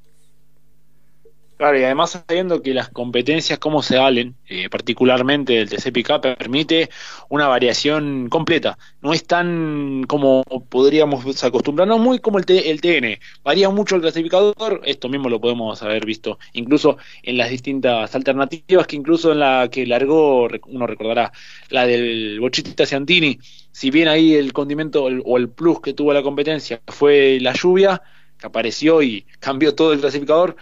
Claro, 1.57 1.79
y 1.79 1.83
además 1.83 2.11
sabiendo 2.11 2.61
que 2.61 2.71
las 2.75 2.89
competencias, 2.89 3.57
como 3.57 3.81
se 3.81 3.97
valen, 3.97 4.35
eh, 4.47 4.69
particularmente 4.69 5.53
del 5.53 5.67
TCPK, 5.67 6.21
permite 6.21 6.91
una 7.29 7.47
variación 7.47 8.29
completa. 8.29 8.77
No 9.01 9.11
es 9.11 9.25
tan 9.25 10.03
como 10.07 10.43
podríamos 10.69 11.43
acostumbrarnos, 11.43 11.99
muy 11.99 12.19
como 12.19 12.37
el, 12.37 12.45
el 12.47 12.79
TN. 12.79 13.19
Varía 13.43 13.71
mucho 13.71 13.95
el 13.95 14.01
clasificador, 14.01 14.81
esto 14.85 15.09
mismo 15.09 15.29
lo 15.29 15.41
podemos 15.41 15.81
haber 15.81 16.05
visto 16.05 16.37
incluso 16.53 16.97
en 17.23 17.37
las 17.37 17.49
distintas 17.49 18.13
alternativas, 18.13 18.85
que 18.85 18.95
incluso 18.95 19.31
en 19.31 19.39
la 19.39 19.67
que 19.71 19.87
largó, 19.87 20.47
uno 20.67 20.85
recordará, 20.85 21.31
la 21.69 21.87
del 21.87 22.39
Bochita 22.39 22.85
Ciantini, 22.85 23.39
si 23.71 23.89
bien 23.89 24.07
ahí 24.09 24.35
el 24.35 24.53
condimento 24.53 25.05
o 25.05 25.37
el 25.37 25.49
plus 25.49 25.81
que 25.81 25.93
tuvo 25.93 26.13
la 26.13 26.21
competencia 26.21 26.81
fue 26.87 27.39
la 27.41 27.53
lluvia, 27.53 27.99
que 28.37 28.45
apareció 28.45 29.01
y 29.01 29.25
cambió 29.39 29.73
todo 29.73 29.93
el 29.93 29.99
clasificador, 29.99 30.55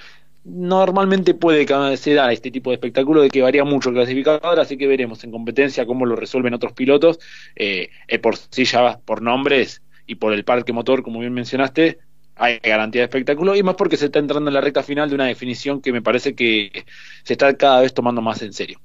normalmente 0.46 1.34
puede 1.34 1.66
se 1.98 2.14
dar 2.14 2.32
este 2.32 2.52
tipo 2.52 2.70
de 2.70 2.76
espectáculo 2.76 3.22
de 3.22 3.30
que 3.30 3.42
varía 3.42 3.64
mucho 3.64 3.90
el 3.90 3.96
clasificador, 3.96 4.60
así 4.60 4.78
que 4.78 4.88
veremos 4.88 5.24
en 5.24 5.32
competencia 5.32 5.86
cómo 5.86 6.06
lo 6.06 6.16
resuelven 6.16 6.54
otros 6.54 6.74
pilotos. 6.74 7.20
Eh, 7.56 7.90
eh, 8.08 8.20
por 8.20 8.38
sí 8.38 8.64
ya 8.64 9.00
por 9.00 9.22
nombres 9.22 9.82
y 10.06 10.16
por 10.16 10.34
el 10.34 10.46
parque 10.46 10.72
motor, 10.72 11.02
como 11.02 11.20
bien 11.20 11.34
mencionaste, 11.34 11.98
hay 12.36 12.60
garantía 12.60 13.02
de 13.02 13.06
espectáculo 13.06 13.56
y 13.56 13.64
más 13.64 13.76
porque 13.76 13.98
se 13.98 14.06
está 14.06 14.20
entrando 14.20 14.50
en 14.50 14.54
la 14.54 14.62
recta 14.62 14.84
final 14.84 15.10
de 15.10 15.16
una 15.16 15.26
definición 15.26 15.82
que 15.82 15.92
me 15.92 16.02
parece 16.02 16.36
que 16.36 16.86
se 17.24 17.34
está 17.34 17.56
cada 17.56 17.82
vez 17.82 17.94
tomando 17.94 18.22
más 18.22 18.42
en 18.44 18.54
serio. 18.54 18.80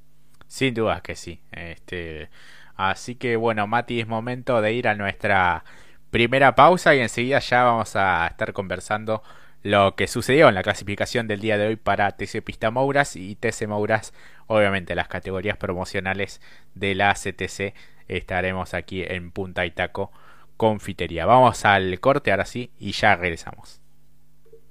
Sin 0.47 0.73
duda 0.73 1.03
que 1.03 1.15
sí. 1.15 1.41
Este, 1.53 2.31
así 2.75 3.17
que 3.17 3.37
bueno, 3.37 3.67
Mati, 3.67 4.01
es 4.01 4.09
momento 4.09 4.63
de 4.63 4.73
ir 4.73 4.89
a 4.89 4.95
nuestra 4.95 5.65
primera 6.11 6.55
pausa 6.55 6.95
y 6.95 7.01
enseguida 7.01 7.39
ya 7.41 7.65
vamos 7.65 7.95
a 7.97 8.27
estar 8.29 8.53
conversando 8.55 9.23
lo 9.63 9.95
que 9.95 10.07
sucedió 10.07 10.49
en 10.49 10.55
la 10.55 10.63
clasificación 10.63 11.27
del 11.27 11.41
día 11.41 11.59
de 11.59 11.67
hoy 11.67 11.77
para 11.77 12.11
TC 12.13 12.43
Pista 12.43 12.71
Mouras 12.71 13.17
y 13.17 13.37
TC 13.37 13.67
Mouras, 13.67 14.15
obviamente 14.47 14.95
las 14.95 15.09
categorías 15.09 15.57
promocionales 15.57 16.41
de 16.75 16.95
la 16.95 17.13
CTC. 17.15 17.75
Estaremos 18.09 18.75
aquí 18.75 19.03
en 19.07 19.31
Punta 19.31 19.67
Itaco 19.67 20.11
Confitería. 20.57 21.27
Vamos 21.27 21.65
al 21.65 22.01
corte 22.01 22.31
ahora 22.31 22.47
sí 22.47 22.71
y 22.79 22.93
ya 22.93 23.17
regresamos. 23.17 23.81